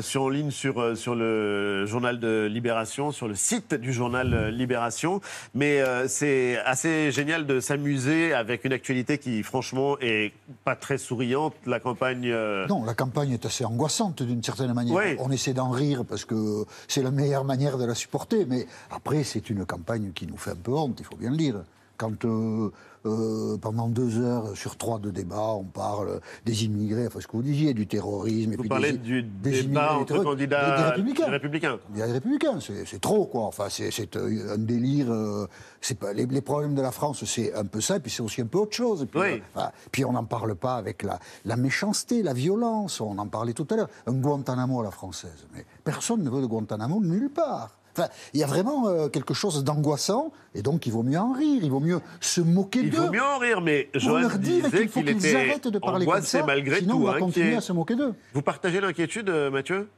sur 0.00 0.22
en 0.22 0.28
ligne 0.28 0.50
sur, 0.50 0.96
sur 0.96 1.14
le 1.14 1.84
journal 1.86 2.20
de 2.20 2.46
Libération, 2.50 3.10
sur 3.10 3.26
le 3.28 3.34
site 3.34 3.74
du 3.74 3.92
journal 3.92 4.48
Libération. 4.50 5.20
Mais 5.54 5.80
euh, 5.80 6.06
c'est 6.08 6.58
assez 6.64 7.10
génial 7.10 7.46
de 7.46 7.58
s'amuser 7.60 8.32
avec 8.34 8.64
une 8.64 8.72
actualité 8.72 9.18
qui, 9.18 9.42
franchement, 9.42 9.96
est 10.00 10.32
pas 10.64 10.76
très 10.76 10.98
souriante. 10.98 11.54
La 11.66 11.80
campagne. 11.80 12.28
euh, 12.30 12.66
Non, 12.68 12.84
la 12.84 12.94
campagne 12.94 13.32
est 13.32 13.46
assez 13.46 13.64
angoissante 13.64 14.22
d'une 14.22 14.42
certaine 14.42 14.72
manière. 14.74 14.94
Oui. 14.94 15.16
On 15.18 15.30
essaie 15.30 15.52
d'en 15.54 15.70
rire 15.70 16.04
parce 16.08 16.24
que 16.24 16.64
c'est 16.88 17.02
la 17.02 17.10
meilleure 17.10 17.44
manière 17.44 17.61
de 17.70 17.84
la 17.84 17.94
supporter, 17.94 18.44
mais 18.46 18.66
après, 18.90 19.22
c'est 19.24 19.48
une 19.50 19.64
campagne 19.64 20.12
qui 20.12 20.26
nous 20.26 20.36
fait 20.36 20.50
un 20.50 20.56
peu 20.56 20.72
honte, 20.72 20.96
il 20.98 21.04
faut 21.04 21.16
bien 21.16 21.30
le 21.30 21.36
dire. 21.36 21.62
Quand 21.96 22.24
euh, 22.24 22.70
euh, 23.06 23.56
pendant 23.58 23.88
deux 23.88 24.18
heures 24.20 24.56
sur 24.56 24.76
trois 24.76 24.98
de 24.98 25.10
débat, 25.10 25.50
on 25.54 25.64
parle 25.64 26.20
des 26.44 26.64
immigrés, 26.64 27.06
enfin 27.06 27.20
ce 27.20 27.26
que 27.26 27.32
vous 27.36 27.42
disiez, 27.42 27.74
du 27.74 27.86
terrorisme. 27.86 28.52
et 28.52 28.56
Vous 28.56 28.62
puis 28.62 28.68
parlez 28.68 28.92
des, 28.92 28.98
du 28.98 29.22
des 29.22 29.62
débat 29.62 29.88
des 29.88 29.94
entre 29.94 30.04
terroristes, 30.06 30.28
candidats 30.30 30.70
des, 30.76 30.82
des 30.82 30.88
républicains. 30.90 31.24
des 31.26 31.30
républicains. 31.32 31.78
Il 31.92 31.98
y 31.98 32.02
a 32.02 32.06
des 32.06 32.12
républicains, 32.12 32.58
c'est 32.60 33.00
trop, 33.00 33.26
quoi. 33.26 33.42
Enfin, 33.42 33.66
c'est 33.68 34.16
euh, 34.16 34.54
un 34.54 34.58
délire. 34.58 35.12
euh, 35.12 35.46
c'est 35.80 35.98
pas, 35.98 36.12
les, 36.12 36.26
les 36.26 36.40
problèmes 36.40 36.74
de 36.74 36.82
la 36.82 36.92
France, 36.92 37.24
c'est 37.24 37.52
un 37.54 37.64
peu 37.64 37.80
ça, 37.80 37.96
et 37.96 38.00
puis 38.00 38.10
c'est 38.10 38.22
aussi 38.22 38.40
un 38.40 38.46
peu 38.46 38.58
autre 38.58 38.74
chose. 38.76 39.02
Et 39.02 39.06
puis, 39.06 39.20
Oui. 39.20 39.42
euh, 39.56 39.60
puis 39.90 40.04
on 40.04 40.12
n'en 40.12 40.24
parle 40.24 40.54
pas 40.54 40.76
avec 40.76 41.02
la, 41.02 41.18
la 41.44 41.56
méchanceté, 41.56 42.22
la 42.22 42.32
violence. 42.34 43.00
On 43.00 43.18
en 43.18 43.26
parlait 43.26 43.52
tout 43.52 43.66
à 43.70 43.76
l'heure. 43.76 43.88
Un 44.06 44.12
Guantanamo 44.14 44.80
à 44.80 44.84
la 44.84 44.90
française. 44.90 45.46
Mais 45.54 45.64
personne 45.84 46.22
ne 46.22 46.30
veut 46.30 46.40
de 46.40 46.46
Guantanamo 46.46 47.00
nulle 47.00 47.30
part. 47.30 47.76
Enfin, 47.96 48.08
il 48.32 48.40
y 48.40 48.42
a 48.42 48.46
vraiment 48.46 48.88
euh, 48.88 49.08
quelque 49.08 49.34
chose 49.34 49.62
d'angoissant, 49.64 50.32
et 50.54 50.62
donc 50.62 50.86
il 50.86 50.92
vaut 50.92 51.02
mieux 51.02 51.18
en 51.18 51.32
rire, 51.32 51.60
il 51.62 51.70
vaut 51.70 51.80
mieux 51.80 52.00
se 52.20 52.40
moquer 52.40 52.80
Il 52.80 52.90
d'eux. 52.90 52.98
vaut 52.98 53.10
mieux 53.12 53.22
en 53.22 53.38
rire, 53.38 53.60
mais 53.60 53.90
On 53.94 53.98
Joanne 53.98 54.22
leur 54.22 54.38
dit 54.38 54.62
disait 54.62 54.70
qu'il 54.78 54.88
faut 54.88 55.00
qu'il 55.02 55.16
qu'ils 55.16 55.26
était 55.26 55.36
arrêtent 55.36 55.68
de 55.68 55.78
parler 55.78 56.06
comme 56.06 56.22
ça, 56.22 56.42
malgré 56.44 56.80
sinon 56.80 56.96
tout. 56.96 57.02
on 57.02 57.12
va 57.12 57.18
continuer 57.18 57.46
inquiet. 57.48 57.58
à 57.58 57.60
se 57.60 57.72
moquer 57.72 57.94
d'eux. 57.96 58.14
Vous 58.32 58.42
partagez 58.42 58.80
l'inquiétude, 58.80 59.28
euh, 59.28 59.50
Mathieu? 59.50 59.88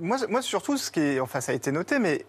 Moi, 0.00 0.16
moi, 0.28 0.42
surtout, 0.42 0.76
ce 0.76 0.90
qui 0.90 0.98
est, 1.00 1.20
enfin, 1.20 1.40
ça 1.40 1.52
a 1.52 1.54
été 1.54 1.70
noté, 1.70 2.00
mais 2.00 2.24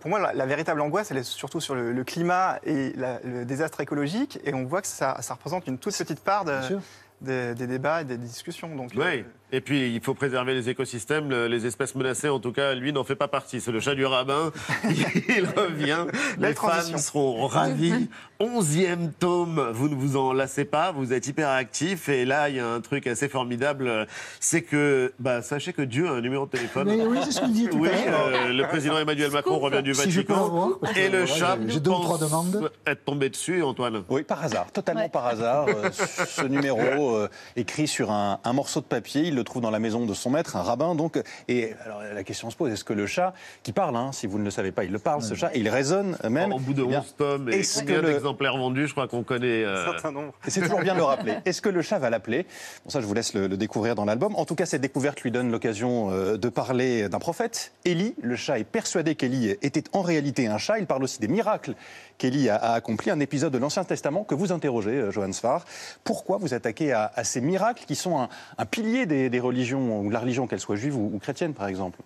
pour 0.00 0.10
moi, 0.10 0.18
la, 0.18 0.32
la 0.34 0.46
véritable 0.46 0.80
angoisse, 0.80 1.12
elle 1.12 1.18
est 1.18 1.22
surtout 1.22 1.60
sur 1.60 1.76
le, 1.76 1.92
le 1.92 2.04
climat 2.04 2.58
et 2.64 2.92
la- 2.96 3.20
le 3.22 3.44
désastre 3.44 3.80
écologique. 3.80 4.40
Et 4.44 4.52
on 4.54 4.64
voit 4.64 4.82
que 4.82 4.88
ça, 4.88 5.16
ça 5.20 5.34
représente 5.34 5.68
une 5.68 5.78
toute 5.78 5.96
petite 5.96 6.20
part 6.20 6.44
de- 6.44 7.52
des 7.54 7.66
débats 7.68 8.02
et 8.02 8.04
des 8.04 8.16
discussions. 8.16 8.74
Donc, 8.74 8.90
Oui. 8.96 9.02
euh, 9.04 9.22
Et 9.50 9.60
puis, 9.62 9.94
il 9.94 10.00
faut 10.02 10.12
préserver 10.14 10.52
les 10.54 10.68
écosystèmes, 10.68 11.30
le- 11.30 11.46
les 11.48 11.64
espèces 11.66 11.94
menacées. 11.94 12.28
En 12.28 12.38
tout 12.38 12.52
cas, 12.52 12.74
lui 12.74 12.92
n'en 12.92 13.04
fait 13.04 13.14
pas 13.16 13.28
partie. 13.28 13.60
C'est 13.62 13.72
le 13.72 13.80
chat 13.80 13.94
du 13.94 14.04
rabbin. 14.04 14.52
Il 14.84 15.46
revient. 15.56 16.04
Les 16.38 16.52
fans 16.54 16.98
seront 16.98 17.46
ravis. 17.46 18.08
Onzième 18.40 19.10
tome. 19.12 19.70
Vous 19.72 19.88
ne 19.88 19.94
vous 19.94 20.16
en 20.16 20.32
lassez 20.32 20.64
pas. 20.66 20.92
Vous 20.92 21.12
êtes 21.12 21.26
hyper 21.26 21.48
actif. 21.48 22.08
Et 22.10 22.24
là, 22.24 22.48
il 22.50 22.56
y 22.56 22.60
a 22.60 22.68
un 22.68 22.80
truc 22.80 23.06
assez 23.06 23.28
formidable. 23.28 24.06
C'est 24.38 24.62
que, 24.62 25.12
bah, 25.18 25.40
sachez 25.42 25.72
que 25.72 25.82
Dieu 25.82 26.06
a 26.08 26.12
un 26.12 26.20
numéro 26.20 26.44
de 26.46 26.50
téléphone. 26.50 26.86
Mais 26.88 27.04
oui, 27.06 27.18
c'est 27.24 27.32
ce 27.32 27.40
que 27.40 27.46
je 27.46 27.50
disais 27.52 27.70
tout 27.70 27.78
à 27.78 27.80
Oui, 27.80 27.88
euh, 28.06 28.52
le 28.52 28.62
président 28.68 28.98
Emmanuel 28.98 29.30
Macron 29.32 29.58
revient 29.58 29.82
du 29.82 29.94
Si 29.94 30.10
je 30.10 30.20
peux 30.20 30.34
Vatican. 30.34 30.72
et 30.94 31.08
le 31.08 31.26
chat 31.26 31.58
j'ai- 31.66 31.80
deux 31.80 31.90
ou 31.90 31.94
trois 32.00 32.18
pense 32.18 32.28
demandes. 32.28 32.70
être 32.86 33.04
tombé 33.04 33.28
dessus, 33.30 33.62
Antoine. 33.62 34.02
Oui, 34.08 34.22
par 34.22 34.44
hasard, 34.44 34.70
totalement 34.72 35.08
par 35.08 35.26
hasard. 35.26 35.66
Euh, 35.68 35.90
ce 35.90 36.42
numéro 36.46 37.16
euh, 37.16 37.28
écrit 37.56 37.88
sur 37.88 38.10
un, 38.12 38.38
un 38.44 38.52
morceau 38.52 38.80
de 38.80 38.84
papier, 38.86 39.22
il 39.22 39.34
le 39.38 39.44
trouve 39.44 39.62
dans 39.62 39.70
la 39.70 39.78
maison 39.78 40.04
de 40.04 40.14
son 40.14 40.30
maître, 40.30 40.56
un 40.56 40.62
rabbin. 40.62 40.94
Donc, 40.94 41.22
et 41.48 41.72
alors 41.84 42.02
la 42.02 42.24
question 42.24 42.50
se 42.50 42.56
pose 42.56 42.72
est-ce 42.72 42.84
que 42.84 42.92
le 42.92 43.06
chat, 43.06 43.32
qui 43.62 43.72
parle, 43.72 43.96
hein, 43.96 44.10
si 44.12 44.26
vous 44.26 44.38
ne 44.38 44.44
le 44.44 44.50
savez 44.50 44.72
pas, 44.72 44.84
il 44.84 44.92
le 44.92 44.98
parle, 44.98 45.22
ce 45.22 45.34
chat, 45.34 45.50
et 45.54 45.60
il 45.60 45.68
résonne 45.68 46.16
même. 46.28 46.52
Au 46.52 46.58
bout 46.58 46.74
de 46.74 46.82
eh 46.84 46.88
bien, 46.88 47.00
11 47.00 47.14
tomes 47.16 47.48
et 47.50 47.62
combien 47.62 47.94
que 47.94 48.00
le- 48.00 48.12
d'exemplaires 48.12 48.56
vendus, 48.56 48.86
je 48.88 48.92
crois 48.92 49.08
qu'on 49.08 49.22
connaît. 49.22 49.64
euh, 49.64 49.82
un 49.88 49.92
certain 49.92 50.12
nombre. 50.12 50.32
Et 50.46 50.50
c'est 50.50 50.60
toujours 50.60 50.80
bien 50.80 50.92
de 50.94 50.98
le 50.98 51.04
rappeler. 51.04 51.34
Est-ce 51.44 51.62
que 51.62 51.68
le 51.68 51.82
chat 51.82 51.98
va 51.98 52.10
l'appeler? 52.10 52.46
Bon, 52.84 52.90
ça, 52.90 53.00
je 53.00 53.06
vous 53.06 53.14
laisse 53.14 53.34
le, 53.34 53.46
le 53.46 53.56
découvrir 53.56 53.94
dans 53.94 54.04
l'album. 54.04 54.34
En 54.36 54.44
tout 54.44 54.54
cas, 54.54 54.66
cette 54.66 54.80
découverte 54.82 55.20
lui 55.22 55.30
donne 55.30 55.50
l'occasion 55.50 56.10
euh, 56.10 56.36
de 56.36 56.48
parler 56.48 57.08
d'un 57.08 57.18
prophète. 57.18 57.72
Élie, 57.84 58.14
le 58.20 58.36
chat 58.36 58.58
est 58.58 58.64
persuadé 58.64 59.14
qu'Élie 59.14 59.50
était 59.62 59.84
en 59.92 60.02
réalité 60.02 60.46
un 60.46 60.58
chat. 60.58 60.78
Il 60.78 60.86
parle 60.86 61.02
aussi 61.04 61.20
des 61.20 61.28
miracles 61.28 61.74
qu'Élie 62.18 62.48
a, 62.48 62.56
a 62.56 62.72
accomplis. 62.74 63.10
Un 63.10 63.20
épisode 63.20 63.52
de 63.52 63.58
l'Ancien 63.58 63.84
Testament 63.84 64.24
que 64.24 64.34
vous 64.34 64.52
interrogez, 64.52 64.90
euh, 64.92 65.10
Johann 65.10 65.32
Sfar. 65.32 65.64
Pourquoi 66.04 66.38
vous 66.38 66.54
attaquez 66.54 66.92
à, 66.92 67.12
à 67.14 67.24
ces 67.24 67.40
miracles 67.40 67.84
qui 67.86 67.94
sont 67.94 68.18
un, 68.18 68.28
un 68.58 68.66
pilier 68.66 69.06
des, 69.06 69.27
des 69.30 69.40
religions, 69.40 70.00
ou 70.00 70.08
de 70.08 70.12
la 70.12 70.20
religion, 70.20 70.46
qu'elle 70.46 70.60
soit 70.60 70.76
juive 70.76 70.96
ou, 70.96 71.18
chrétienne, 71.20 71.54
par 71.54 71.68
exemple 71.68 72.00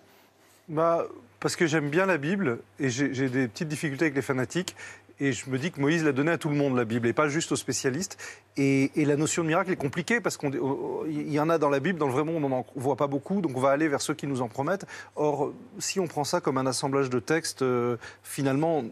Bah, 0.69 1.05
parce 1.39 1.55
que 1.55 1.67
j'aime 1.67 1.89
bien 1.89 2.05
la 2.05 2.17
Bible 2.17 2.59
et 2.79 2.89
j'ai 2.89 3.29
des 3.29 3.47
petites 3.47 3.67
difficultés 3.67 4.05
avec 4.05 4.15
les 4.15 4.21
fanatiques. 4.21 4.75
Et 5.19 5.31
je 5.31 5.49
me 5.49 5.59
dis 5.59 5.71
que 5.71 5.79
Moïse 5.79 6.03
l'a 6.03 6.11
donné 6.11 6.31
à 6.31 6.37
tout 6.37 6.49
le 6.49 6.55
monde, 6.55 6.75
la 6.75 6.85
Bible, 6.85 7.07
et 7.07 7.13
pas 7.13 7.27
juste 7.27 7.51
aux 7.51 7.55
spécialistes. 7.55 8.17
Et, 8.57 8.91
et 8.99 9.05
la 9.05 9.15
notion 9.15 9.43
de 9.43 9.47
miracle 9.47 9.71
est 9.71 9.77
compliquée 9.77 10.19
parce 10.19 10.37
qu'il 10.37 10.51
y 11.31 11.39
en 11.39 11.49
a 11.49 11.57
dans 11.57 11.69
la 11.69 11.79
Bible, 11.79 11.99
dans 11.99 12.07
le 12.07 12.13
vrai 12.13 12.23
monde, 12.23 12.43
on 12.43 12.49
n'en 12.49 12.65
voit 12.75 12.95
pas 12.95 13.07
beaucoup, 13.07 13.39
donc 13.39 13.55
on 13.55 13.59
va 13.59 13.69
aller 13.69 13.87
vers 13.87 14.01
ceux 14.01 14.15
qui 14.15 14.25
nous 14.25 14.41
en 14.41 14.47
promettent. 14.47 14.85
Or, 15.15 15.53
si 15.77 15.99
on 15.99 16.07
prend 16.07 16.23
ça 16.23 16.41
comme 16.41 16.57
un 16.57 16.65
assemblage 16.65 17.09
de 17.09 17.19
textes, 17.19 17.61
euh, 17.61 17.97
finalement, 18.23 18.83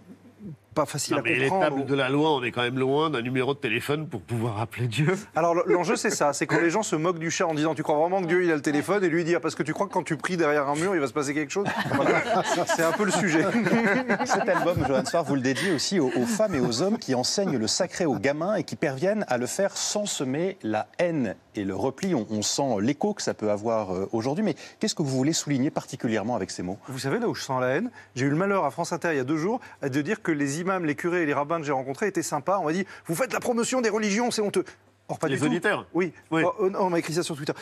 pas 0.73 0.85
facile 0.85 1.15
Non, 1.15 1.19
à 1.19 1.23
mais 1.23 1.35
les 1.35 1.47
comprendre. 1.49 1.75
tables 1.77 1.85
de 1.85 1.95
la 1.95 2.09
loi, 2.09 2.31
on 2.35 2.43
est 2.43 2.51
quand 2.51 2.61
même 2.61 2.79
loin 2.79 3.09
d'un 3.09 3.21
numéro 3.21 3.53
de 3.53 3.59
téléphone 3.59 4.07
pour 4.07 4.21
pouvoir 4.21 4.59
appeler 4.61 4.87
Dieu. 4.87 5.17
Alors 5.35 5.53
l'enjeu 5.65 5.95
c'est 5.95 6.09
ça, 6.09 6.33
c'est 6.33 6.47
quand 6.47 6.59
les 6.61 6.69
gens 6.69 6.83
se 6.83 6.95
moquent 6.95 7.19
du 7.19 7.29
chat 7.31 7.45
en 7.47 7.53
disant 7.53 7.75
tu 7.75 7.83
crois 7.83 7.97
vraiment 7.97 8.21
que 8.21 8.27
Dieu 8.27 8.43
il 8.43 8.51
a 8.51 8.55
le 8.55 8.61
téléphone 8.61 9.03
et 9.03 9.09
lui 9.09 9.21
il 9.21 9.25
dit 9.25 9.35
ah, 9.35 9.39
parce 9.39 9.55
que 9.55 9.63
tu 9.63 9.73
crois 9.73 9.87
que 9.87 9.91
quand 9.93 10.03
tu 10.03 10.15
pries 10.17 10.37
derrière 10.37 10.67
un 10.69 10.75
mur 10.75 10.93
il 10.95 11.01
va 11.01 11.07
se 11.07 11.13
passer 11.13 11.33
quelque 11.33 11.51
chose? 11.51 11.67
Voilà. 11.95 12.21
C'est 12.67 12.83
un 12.83 12.91
peu 12.93 13.05
le 13.05 13.11
sujet. 13.11 13.45
Cet 14.25 14.47
album, 14.49 14.83
Johann 14.87 15.05
Sfar, 15.05 15.23
vous 15.23 15.35
le 15.35 15.41
dédiez 15.41 15.71
aussi 15.71 15.99
aux, 15.99 16.11
aux 16.15 16.25
femmes 16.25 16.55
et 16.55 16.59
aux 16.59 16.81
hommes 16.81 16.97
qui 16.97 17.15
enseignent 17.15 17.57
le 17.57 17.67
sacré 17.67 18.05
aux 18.05 18.15
gamins 18.17 18.55
et 18.55 18.63
qui 18.63 18.75
parviennent 18.75 19.25
à 19.27 19.37
le 19.37 19.45
faire 19.47 19.75
sans 19.75 20.05
semer 20.05 20.57
la 20.63 20.87
haine 20.99 21.35
et 21.55 21.63
le 21.63 21.75
repli. 21.75 22.15
On, 22.15 22.25
on 22.29 22.41
sent 22.41 22.77
l'écho 22.81 23.13
que 23.13 23.21
ça 23.21 23.33
peut 23.33 23.51
avoir 23.51 23.93
euh, 23.93 24.09
aujourd'hui. 24.13 24.43
Mais 24.43 24.55
qu'est-ce 24.79 24.95
que 24.95 25.01
vous 25.03 25.09
voulez 25.17 25.33
souligner 25.33 25.69
particulièrement 25.69 26.35
avec 26.35 26.51
ces 26.51 26.63
mots? 26.63 26.77
Vous 26.87 26.99
savez 26.99 27.19
là 27.19 27.27
où 27.27 27.35
je 27.35 27.41
sens 27.43 27.59
la 27.61 27.67
haine? 27.69 27.91
J'ai 28.15 28.25
eu 28.25 28.29
le 28.29 28.35
malheur 28.37 28.65
à 28.65 28.71
France 28.71 28.93
Inter 28.93 29.09
il 29.11 29.17
y 29.17 29.19
a 29.19 29.23
deux 29.25 29.37
jours 29.37 29.59
de 29.81 30.01
dire 30.01 30.21
que 30.21 30.31
les 30.31 30.60
imams, 30.61 30.85
les 30.85 30.95
curés 30.95 31.23
et 31.23 31.25
les 31.25 31.33
rabbins 31.33 31.59
que 31.59 31.65
j'ai 31.65 31.71
rencontrés 31.71 32.07
étaient 32.07 32.23
sympas. 32.23 32.59
On 32.59 32.65
m'a 32.65 32.73
dit 32.73 32.85
vous 33.05 33.15
faites 33.15 33.33
la 33.33 33.39
promotion 33.39 33.81
des 33.81 33.89
religions, 33.89 34.31
c'est 34.31 34.41
honteux. 34.41 34.65
Or 35.07 35.19
pas 35.19 35.27
Les 35.27 35.35
du 35.37 35.59
tout. 35.59 35.69
Oui. 35.93 36.13
Oui. 36.31 36.43
Or, 36.43 36.55
on 36.59 36.89
m'a 36.89 36.99
écrit 36.99 37.13
ça 37.13 37.23
sur 37.23 37.35
Twitter. 37.35 37.53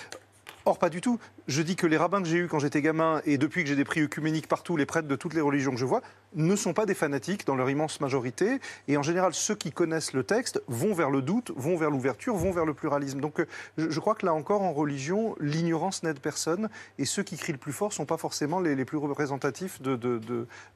Or, 0.65 0.77
pas 0.77 0.89
du 0.89 1.01
tout. 1.01 1.19
Je 1.47 1.63
dis 1.63 1.75
que 1.75 1.87
les 1.87 1.97
rabbins 1.97 2.21
que 2.21 2.27
j'ai 2.27 2.37
eus 2.37 2.47
quand 2.47 2.59
j'étais 2.59 2.81
gamin 2.81 3.21
et 3.25 3.39
depuis 3.39 3.63
que 3.63 3.69
j'ai 3.69 3.75
des 3.75 3.85
prix 3.85 4.01
œcuméniques 4.01 4.47
partout, 4.47 4.77
les 4.77 4.85
prêtres 4.85 5.07
de 5.07 5.15
toutes 5.15 5.33
les 5.33 5.41
religions 5.41 5.71
que 5.71 5.77
je 5.77 5.85
vois, 5.85 6.01
ne 6.35 6.55
sont 6.55 6.73
pas 6.73 6.85
des 6.85 6.93
fanatiques 6.93 7.45
dans 7.47 7.55
leur 7.55 7.69
immense 7.69 8.01
majorité. 8.01 8.59
Et 8.87 8.97
en 8.97 9.03
général, 9.03 9.33
ceux 9.33 9.55
qui 9.55 9.71
connaissent 9.71 10.13
le 10.13 10.23
texte 10.23 10.61
vont 10.67 10.93
vers 10.93 11.09
le 11.09 11.21
doute, 11.21 11.51
vont 11.55 11.75
vers 11.77 11.89
l'ouverture, 11.89 12.35
vont 12.35 12.51
vers 12.51 12.65
le 12.65 12.73
pluralisme. 12.73 13.19
Donc, 13.19 13.43
je, 13.77 13.89
je 13.89 13.99
crois 13.99 14.15
que 14.15 14.25
là 14.25 14.33
encore, 14.33 14.61
en 14.61 14.71
religion, 14.73 15.35
l'ignorance 15.39 16.03
n'aide 16.03 16.19
personne. 16.19 16.69
Et 16.97 17.05
ceux 17.05 17.23
qui 17.23 17.37
crient 17.37 17.53
le 17.53 17.57
plus 17.57 17.71
fort 17.73 17.89
ne 17.89 17.93
sont 17.93 18.05
pas 18.05 18.17
forcément 18.17 18.59
les, 18.59 18.75
les 18.75 18.85
plus 18.85 18.97
représentatifs 18.97 19.81
de, 19.81 19.95
de, 19.95 20.19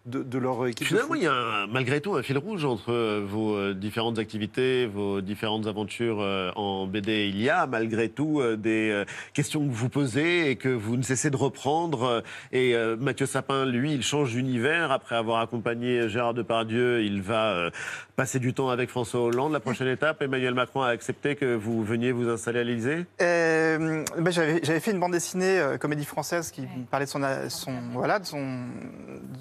de, 0.06 0.24
de- 0.24 0.38
leur 0.38 0.66
équipe. 0.68 0.88
Finalement, 0.88 1.16
il 1.16 1.24
y 1.24 1.28
a 1.28 1.34
un- 1.34 1.68
malgré 1.68 2.02
tout 2.02 2.16
un 2.16 2.24
fil 2.24 2.38
rouge 2.38 2.66
entre 2.66 2.92
euh, 2.92 3.24
vos 3.26 3.56
euh, 3.56 3.74
différentes 3.74 4.20
activités, 4.20 4.86
vos 4.88 5.22
différentes 5.22 5.68
aventures 5.68 6.20
euh, 6.22 6.52
en 6.56 6.88
BD. 6.88 7.28
Il 7.28 7.42
y 7.42 7.50
a 7.50 7.68
malgré 7.68 8.10
tout 8.10 8.42
des 8.58 9.04
questions 9.34 9.66
que 9.68 9.72
vous 9.74 9.89
posez 9.89 10.50
et 10.50 10.56
que 10.56 10.70
vous 10.70 10.98
ne 10.98 11.02
cessez 11.04 11.30
de 11.30 11.38
reprendre. 11.38 12.24
Et 12.52 12.76
Mathieu 13.00 13.26
Sapin, 13.26 13.66
lui, 13.66 13.94
il 13.94 14.04
change 14.04 14.32
d'univers. 14.32 14.92
Après 14.92 15.16
avoir 15.16 15.39
accompagné 15.43 16.10
Gérard 16.10 16.34
Depardieu, 16.34 17.03
il 17.03 17.21
va 17.21 17.51
euh, 17.53 17.69
passer 18.15 18.39
du 18.39 18.53
temps 18.53 18.69
avec 18.69 18.89
François 18.89 19.21
Hollande. 19.21 19.53
La 19.53 19.60
prochaine 19.60 19.88
étape, 19.88 20.21
Emmanuel 20.21 20.53
Macron 20.53 20.82
a 20.82 20.88
accepté 20.89 21.36
que 21.36 21.56
vous 21.56 21.84
veniez 21.84 22.12
vous 22.12 22.29
installer 22.29 22.60
à 22.60 22.63
l'Élysée? 22.63 23.06
Euh, 23.21 24.03
ben, 24.17 24.32
j'avais, 24.32 24.60
j'avais 24.63 24.79
fait 24.79 24.91
une 24.91 24.99
bande 24.99 25.12
dessinée 25.13 25.60
euh, 25.60 25.77
comédie 25.77 26.06
française 26.06 26.51
qui 26.51 26.63
parlait 26.89 27.06
de 27.06 27.10
son, 27.12 27.21
son, 27.49 27.73
voilà, 27.93 28.19
de 28.19 28.25
son, 28.25 28.65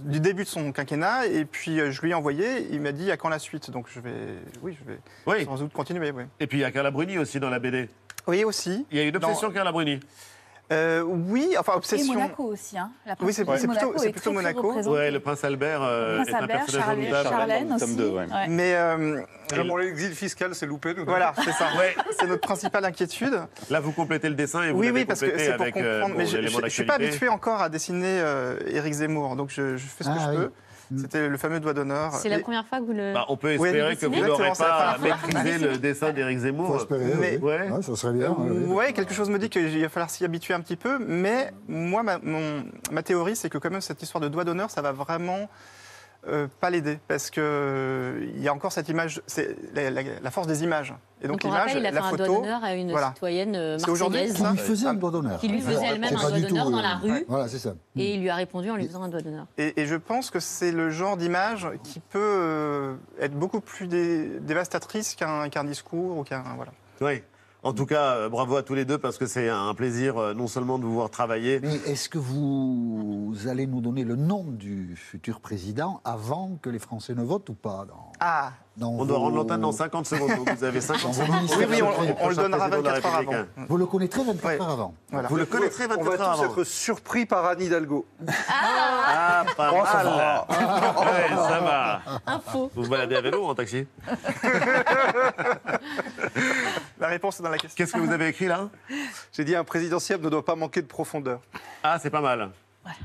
du 0.04 0.20
début 0.20 0.44
de 0.44 0.48
son 0.48 0.72
quinquennat 0.72 1.26
et 1.26 1.44
puis 1.44 1.80
euh, 1.80 1.90
je 1.90 2.00
lui 2.02 2.10
ai 2.10 2.14
envoyé. 2.14 2.66
Il 2.70 2.80
m'a 2.80 2.92
dit 2.92 3.10
à 3.10 3.16
quand 3.16 3.28
la 3.28 3.38
suite? 3.38 3.70
Donc 3.70 3.86
je 3.92 4.00
vais 4.00 4.10
oui 4.62 4.76
je 4.78 4.90
vais 4.92 4.98
Oui. 5.26 5.44
sans 5.44 5.56
doute 5.56 5.72
continuer 5.72 6.10
oui. 6.10 6.24
Et 6.40 6.46
puis 6.46 6.58
il 6.58 6.60
y 6.62 6.64
a 6.64 6.70
Carla 6.72 6.90
Bruni 6.90 7.18
aussi 7.18 7.40
dans 7.40 7.50
la 7.50 7.58
BD. 7.58 7.88
Oui 8.26 8.44
aussi. 8.44 8.86
Il 8.90 8.98
y 8.98 9.00
a 9.00 9.04
une 9.04 9.16
obsession 9.16 9.48
Dans- 9.48 9.54
Carla 9.54 9.72
Bruni? 9.72 10.00
Euh, 10.70 11.02
oui 11.02 11.54
enfin 11.58 11.72
Et 11.72 11.76
obsession. 11.76 12.14
Monaco 12.14 12.44
aussi. 12.44 12.78
Hein. 12.78 12.90
La 13.04 13.14
Oui, 13.20 13.32
c'est- 13.34 13.44
plutôt- 13.44 13.66
Monaco 13.66 14.02
est 14.04 14.12
plutôt 14.12 14.32
Monaco. 14.32 14.72
Ouais, 14.90 15.10
le 15.10 15.20
prince 15.20 15.44
Albert 15.44 15.82
euh, 15.82 16.16
Prince 16.16 16.28
est 16.28 16.34
un 16.34 16.38
Albert, 16.38 16.56
personnage. 16.64 17.22
Charlène 17.24 17.62
le 17.64 17.68
tome 17.78 17.82
aussi. 17.90 17.96
deux, 17.96 18.08
ouais. 18.08 18.24
Ouais. 18.24 18.48
Mais 18.48 18.74
euh, 18.74 19.20
l'exil 19.78 20.12
fiscal, 20.14 20.54
c'est 20.54 20.64
loupé. 20.66 20.94
nous. 20.94 21.04
voilà 21.04 21.34
c'est 21.44 21.52
ça. 21.52 21.66
Ouais. 21.78 21.94
C'est 22.18 22.26
notre 22.26 22.40
principale 22.40 22.84
inquiétude. 22.86 23.38
Là, 23.68 23.80
vous 23.80 23.92
complétez 23.92 24.28
le 24.30 24.34
dessin 24.34 24.62
et 24.62 24.70
vous 24.72 24.78
Oui, 24.78 24.90
oui, 24.94 25.04
parce 25.04 25.20
que 25.20 25.36
c'est 25.38 25.52
pour 25.54 25.62
avec 25.62 25.76
euh, 25.76 26.00
comprendre. 26.00 26.14
mais 26.18 26.26
je, 26.26 26.40
je 26.40 26.68
suis 26.68 26.84
pas 26.84 26.94
habitué 26.94 27.28
encore 27.28 27.60
à 27.60 27.68
dessiner 27.68 28.20
euh, 28.20 28.56
Éric 28.66 28.94
Zemmour, 28.94 29.36
donc 29.36 29.50
je, 29.50 29.76
je 29.76 29.84
fais 29.86 30.04
ce 30.04 30.08
que 30.08 30.14
Ah 30.16 30.24
je 30.24 30.30
oui. 30.30 30.44
peux. 30.46 30.50
C'était 30.94 31.26
le 31.26 31.38
fameux 31.38 31.58
doigt 31.58 31.72
d'honneur. 31.72 32.12
C'est 32.12 32.28
la 32.28 32.36
Et- 32.36 32.42
première 32.42 32.66
fois 32.66 32.78
que 32.78 32.84
vous 32.84 32.92
le. 32.92 33.14
Bah, 33.14 33.24
on 33.30 33.36
peut 33.38 33.56
Oui, 33.56 33.68
espérer 33.68 33.96
que 33.96 34.04
vous 34.04 34.14
n'aurez 34.26 34.50
pas 34.58 34.98
maîtrisé 35.00 35.56
le 35.58 35.78
dessin 35.78 36.10
d'Éric 36.12 36.36
Faut 36.38 36.44
Zemmour. 36.44 36.76
espérer, 36.76 37.04
Mais- 37.18 37.38
oui. 37.40 37.48
Ouais. 37.48 37.70
Ouais, 37.70 37.80
ça 37.82 37.96
serait 37.96 38.12
bien. 38.12 38.36
Euh, 38.38 38.66
ouais, 38.66 38.92
quelque 38.92 39.14
chose 39.14 39.30
me 39.30 39.38
dit 39.38 39.48
qu'il 39.48 39.80
va 39.80 39.88
falloir 39.88 40.10
s'y 40.10 40.22
habituer 40.22 40.51
un 40.52 40.60
petit 40.60 40.76
peu, 40.76 40.98
mais 40.98 41.52
moi, 41.68 42.02
ma, 42.02 42.18
mon- 42.18 42.64
ma 42.90 43.02
théorie, 43.02 43.36
c'est 43.36 43.48
que 43.50 43.58
quand 43.58 43.70
même 43.70 43.80
cette 43.80 44.02
histoire 44.02 44.20
de 44.20 44.28
doigt 44.28 44.44
d'honneur, 44.44 44.70
ça 44.70 44.82
va 44.82 44.92
vraiment 44.92 45.48
euh, 46.28 46.46
pas 46.60 46.70
l'aider, 46.70 47.00
parce 47.08 47.30
que 47.30 47.40
euh, 47.42 48.30
il 48.36 48.40
y 48.40 48.46
a 48.46 48.54
encore 48.54 48.70
cette 48.70 48.88
image, 48.88 49.20
c'est 49.26 49.56
la, 49.74 49.90
la- 49.90 50.02
la 50.22 50.30
force 50.30 50.46
des 50.46 50.62
images. 50.62 50.94
Et 51.20 51.26
donc, 51.26 51.40
Donc, 51.40 51.44
on 51.44 51.48
l'image, 51.48 51.68
rappelle, 51.70 51.82
il 51.82 51.86
a 51.86 51.88
fait 51.90 51.94
la 51.96 52.04
un 52.04 52.10
doigt 52.10 52.18
photo, 52.26 52.40
d'honneur 52.42 52.62
à 52.62 52.74
une 52.76 52.90
voilà. 52.92 53.08
citoyenne 53.08 53.56
euh, 53.56 53.76
C'est 53.78 53.90
aujourd'hui 53.90 54.20
marseillaise 54.20 54.36
Qui 54.36 54.52
lui 54.52 54.58
faisait 54.68 54.86
un 54.86 54.94
doigt 54.94 55.10
d'honneur. 55.10 55.40
qui 55.40 55.48
lui 55.48 55.60
faisait 55.60 55.84
elle-même 55.86 56.14
un 56.16 56.20
doigt 56.28 56.40
d'honneur 56.40 56.70
dans 56.70 56.78
euh, 56.78 56.82
la 56.82 56.94
rue. 56.96 57.24
Voilà, 57.26 57.48
c'est 57.48 57.58
ça. 57.58 57.74
Et 57.96 58.14
il 58.14 58.20
lui 58.20 58.30
a 58.30 58.36
répondu 58.36 58.70
en 58.70 58.76
lui 58.76 58.86
faisant 58.86 59.02
un 59.02 59.08
doigt 59.08 59.20
d'honneur. 59.20 59.46
Et, 59.58 59.80
et 59.80 59.86
je 59.86 59.96
pense 59.96 60.30
que 60.30 60.38
c'est 60.38 60.70
le 60.70 60.90
genre 60.90 61.16
d'image 61.16 61.66
qui 61.82 61.98
peut 61.98 62.20
euh, 62.20 62.94
être 63.20 63.34
beaucoup 63.34 63.60
plus 63.60 63.88
dé- 63.88 64.38
dévastatrice 64.40 65.16
qu'un 65.16 65.48
qu'un 65.48 65.64
discours 65.64 66.18
ou 66.18 66.22
qu'un 66.22 66.44
voilà. 66.54 66.70
Oui. 67.00 67.20
En 67.64 67.72
tout 67.72 67.86
cas, 67.86 68.16
euh, 68.16 68.28
bravo 68.28 68.56
à 68.56 68.64
tous 68.64 68.74
les 68.74 68.84
deux 68.84 68.98
parce 68.98 69.18
que 69.18 69.26
c'est 69.26 69.48
un 69.48 69.72
plaisir 69.74 70.18
euh, 70.18 70.34
non 70.34 70.48
seulement 70.48 70.80
de 70.80 70.84
vous 70.84 70.94
voir 70.94 71.10
travailler. 71.10 71.60
Mais 71.60 71.76
est-ce 71.86 72.08
que 72.08 72.18
vous 72.18 73.36
allez 73.46 73.68
nous 73.68 73.80
donner 73.80 74.02
le 74.02 74.16
nom 74.16 74.42
du 74.42 74.96
futur 74.96 75.38
président 75.40 76.00
avant 76.04 76.58
que 76.60 76.70
les 76.70 76.80
Français 76.80 77.14
ne 77.14 77.22
votent 77.22 77.48
ou 77.50 77.54
pas 77.54 77.84
dans, 77.88 78.10
Ah, 78.18 78.52
dans 78.76 78.90
On 78.90 79.04
doit 79.04 79.18
rendre 79.18 79.36
l'antenne 79.36 79.60
dans 79.60 79.72
50 79.72 80.06
secondes. 80.06 80.34
donc 80.36 80.48
vous 80.50 80.64
avez 80.64 80.80
50 80.80 81.02
Dans 81.02 81.08
vos 81.10 81.22
secondes. 81.46 81.58
oui, 81.58 81.66
oui, 81.68 81.82
on, 81.82 82.24
on 82.24 82.28
le 82.28 82.34
donnera 82.34 82.68
président 82.68 82.82
de 82.82 82.86
la 82.88 82.92
24 83.00 83.06
heures 83.06 83.18
avant. 83.18 83.44
Vous 83.68 83.76
le 83.76 83.86
connaîtrez 83.86 84.24
24 84.24 84.44
Ouais. 84.46 84.60
heures 84.60 84.70
avant. 84.70 84.94
Voilà. 85.10 85.28
Vous 85.28 85.36
le 85.36 85.44
connaîtrez 85.46 85.84
On 85.84 85.88
24 85.88 86.04
va 86.04 86.12
heures 86.12 86.18
tous 86.36 86.42
avant. 86.44 86.52
être 86.52 86.64
surpris 86.64 87.26
par 87.26 87.44
Anne 87.46 87.60
Hidalgo. 87.60 88.06
Ah, 88.48 89.44
pas 89.56 89.70
Oh, 89.74 89.82
ça 89.84 90.04
mal. 90.04 90.44
Ouais, 91.02 91.28
ça 91.36 91.60
va. 91.60 92.00
Info. 92.26 92.70
Vous 92.74 92.84
vous 92.84 92.90
baladez 92.90 93.16
à 93.16 93.20
vélo 93.20 93.44
ou 93.44 93.48
en 93.50 93.54
taxi? 93.54 93.86
La 97.00 97.08
réponse 97.08 97.40
est 97.40 97.42
dans 97.42 97.50
la 97.50 97.58
question. 97.58 97.74
Qu'est-ce 97.76 97.92
que 97.92 97.98
vous 97.98 98.12
avez 98.12 98.28
écrit 98.28 98.46
là? 98.46 98.68
J'ai 99.32 99.44
dit 99.44 99.54
un 99.56 99.64
présidentiel 99.64 100.20
ne 100.20 100.28
doit 100.28 100.44
pas 100.44 100.54
manquer 100.54 100.82
de 100.82 100.86
profondeur. 100.86 101.40
Ah, 101.82 101.98
c'est 102.00 102.10
pas 102.10 102.20
mal. 102.20 102.50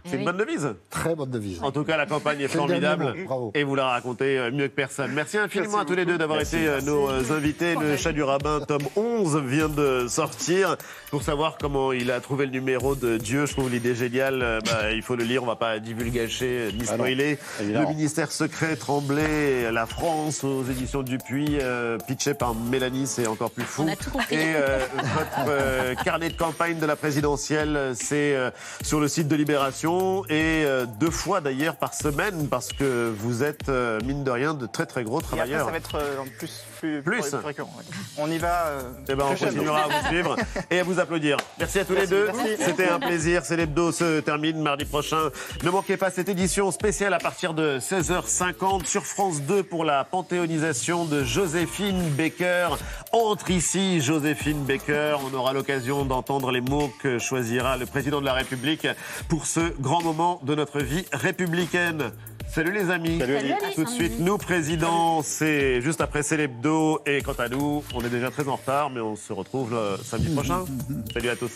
C'est 0.05 0.17
une 0.17 0.25
bonne 0.25 0.37
devise. 0.37 0.73
Très 0.89 1.15
bonne 1.15 1.29
devise. 1.29 1.61
En 1.61 1.71
tout 1.71 1.83
cas, 1.83 1.97
la 1.97 2.05
campagne 2.05 2.41
est 2.41 2.47
formidable. 2.47 3.13
Bravo. 3.25 3.51
et 3.53 3.63
vous 3.63 3.75
la 3.75 3.87
racontez 3.89 4.37
euh, 4.37 4.51
mieux 4.51 4.67
que 4.67 4.73
personne. 4.73 5.11
Merci 5.13 5.37
infiniment 5.37 5.77
Merci 5.77 5.81
à 5.81 5.85
tous 5.85 5.95
les 5.95 6.05
deux 6.05 6.17
d'avoir 6.17 6.39
été 6.41 6.67
euh, 6.67 6.71
Merci. 6.75 6.85
nos 6.87 7.09
euh, 7.09 7.35
invités. 7.37 7.75
Le 7.75 7.95
chat 7.97 8.11
du 8.11 8.23
rabbin, 8.23 8.59
tome 8.61 8.87
11, 8.95 9.37
vient 9.45 9.69
de 9.69 10.07
sortir. 10.07 10.77
Pour 11.11 11.23
savoir 11.23 11.57
comment 11.59 11.91
il 11.93 12.11
a 12.11 12.19
trouvé 12.19 12.45
le 12.45 12.51
numéro 12.51 12.95
de 12.95 13.17
Dieu, 13.17 13.45
je 13.45 13.53
trouve 13.53 13.69
l'idée 13.69 13.95
géniale. 13.95 14.59
Bah, 14.65 14.91
il 14.91 15.01
faut 15.01 15.15
le 15.15 15.23
lire, 15.23 15.43
on 15.43 15.47
va 15.47 15.55
pas 15.55 15.79
divulgacher 15.79 16.71
ni 16.73 16.83
Ah 16.89 16.93
spoiler. 16.93 17.37
le 17.61 17.85
ministère 17.87 18.31
secret 18.31 18.75
Tremblay, 18.75 19.71
la 19.71 19.85
France 19.85 20.43
aux 20.43 20.63
éditions 20.63 21.03
Dupuis, 21.03 21.59
euh, 21.61 21.97
pitché 22.07 22.33
par 22.33 22.55
Mélanie, 22.55 23.07
c'est 23.07 23.27
encore 23.27 23.51
plus 23.51 23.63
fou. 23.63 23.83
On 23.87 23.91
a 23.91 23.95
tout 23.95 24.09
compris. 24.09 24.35
Et 24.35 24.55
euh, 24.55 24.79
votre 25.13 25.49
euh, 25.49 25.95
carnet 26.03 26.29
de 26.29 26.37
campagne 26.37 26.79
de 26.79 26.85
la 26.85 26.95
présidentielle, 26.95 27.93
c'est 27.95 28.35
euh, 28.35 28.49
sur 28.83 28.99
le 28.99 29.07
site 29.07 29.27
de 29.27 29.35
Libération 29.35 29.66
et 29.69 30.63
euh, 30.65 30.86
deux 30.86 31.10
fois 31.12 31.41
d'ailleurs 31.41 31.75
par 31.75 31.93
semaine 31.93 32.47
parce 32.47 32.71
que 32.71 33.13
vous 33.17 33.43
êtes, 33.43 33.67
euh, 33.69 33.99
mine 34.06 34.23
de 34.23 34.32
rien, 34.32 34.53
de 34.53 34.65
très 34.65 34.86
très 34.86 35.03
gros 35.03 35.19
Et 35.19 35.23
après, 35.23 35.38
travailleurs. 35.38 35.65
ça 35.65 35.71
va 35.71 35.77
être 35.77 35.95
euh, 35.95 36.19
en 36.19 36.25
plus, 36.38 36.63
plus, 36.79 37.01
Plus. 37.01 37.21
plus 37.29 37.45
récurrent. 37.45 37.73
ouais. 37.77 37.83
On 38.17 38.29
y 38.31 38.37
va. 38.37 38.67
euh, 38.67 38.81
Eh 39.09 39.15
ben, 39.15 39.25
on 39.31 39.35
continuera 39.35 39.83
à 39.83 39.87
vous 39.87 40.07
suivre 40.07 40.35
et 40.71 40.79
à 40.79 40.83
vous 40.83 40.99
applaudir. 40.99 41.37
Merci 41.59 41.79
à 41.79 41.85
tous 41.85 41.93
les 41.95 42.07
deux. 42.07 42.29
C'était 42.59 42.89
un 42.89 42.99
plaisir. 42.99 43.43
C'est 43.45 43.55
l'hebdo 43.57 43.91
se 43.91 44.19
termine 44.19 44.61
mardi 44.61 44.85
prochain. 44.85 45.29
Ne 45.63 45.69
manquez 45.69 45.97
pas 45.97 46.09
cette 46.11 46.29
édition 46.29 46.71
spéciale 46.71 47.13
à 47.13 47.19
partir 47.19 47.53
de 47.53 47.79
16h50 47.79 48.85
sur 48.85 49.05
France 49.05 49.41
2 49.41 49.63
pour 49.63 49.83
la 49.85 50.03
panthéonisation 50.03 51.05
de 51.05 51.23
Joséphine 51.23 52.01
Baker. 52.11 52.69
Entre 53.11 53.51
ici, 53.51 54.01
Joséphine 54.01 54.63
Baker. 54.63 55.17
On 55.31 55.35
aura 55.35 55.53
l'occasion 55.53 56.05
d'entendre 56.05 56.51
les 56.51 56.61
mots 56.61 56.91
que 57.01 57.19
choisira 57.19 57.77
le 57.77 57.85
président 57.85 58.19
de 58.21 58.25
la 58.25 58.33
République 58.33 58.87
pour 59.29 59.45
ce 59.45 59.59
grand 59.79 60.01
moment 60.03 60.39
de 60.43 60.55
notre 60.55 60.79
vie 60.79 61.05
républicaine. 61.11 62.11
Salut 62.47 62.71
les 62.71 62.89
amis. 62.89 63.19
Salut, 63.19 63.36
Ali. 63.36 63.53
Tout 63.75 63.83
de 63.83 63.89
suite, 63.89 64.19
nous 64.19 64.38
présidents, 64.38 65.21
c'est 65.21 65.81
juste 65.81 66.01
après 66.01 66.23
c'est 66.23 66.38
l'hebdo. 66.38 67.01
Et 67.05 67.21
quant 67.21 67.33
à 67.33 67.49
nous, 67.49 67.83
on 67.93 68.01
est 68.01 68.10
déjà 68.10 68.31
très 68.31 68.47
en 68.47 68.55
retard, 68.55 68.89
mais 68.89 68.99
on 69.01 69.15
se 69.15 69.33
retrouve 69.33 69.71
le 69.71 69.97
samedi 70.03 70.33
prochain. 70.33 70.65
Salut 71.13 71.29
à 71.29 71.36
tous. 71.36 71.51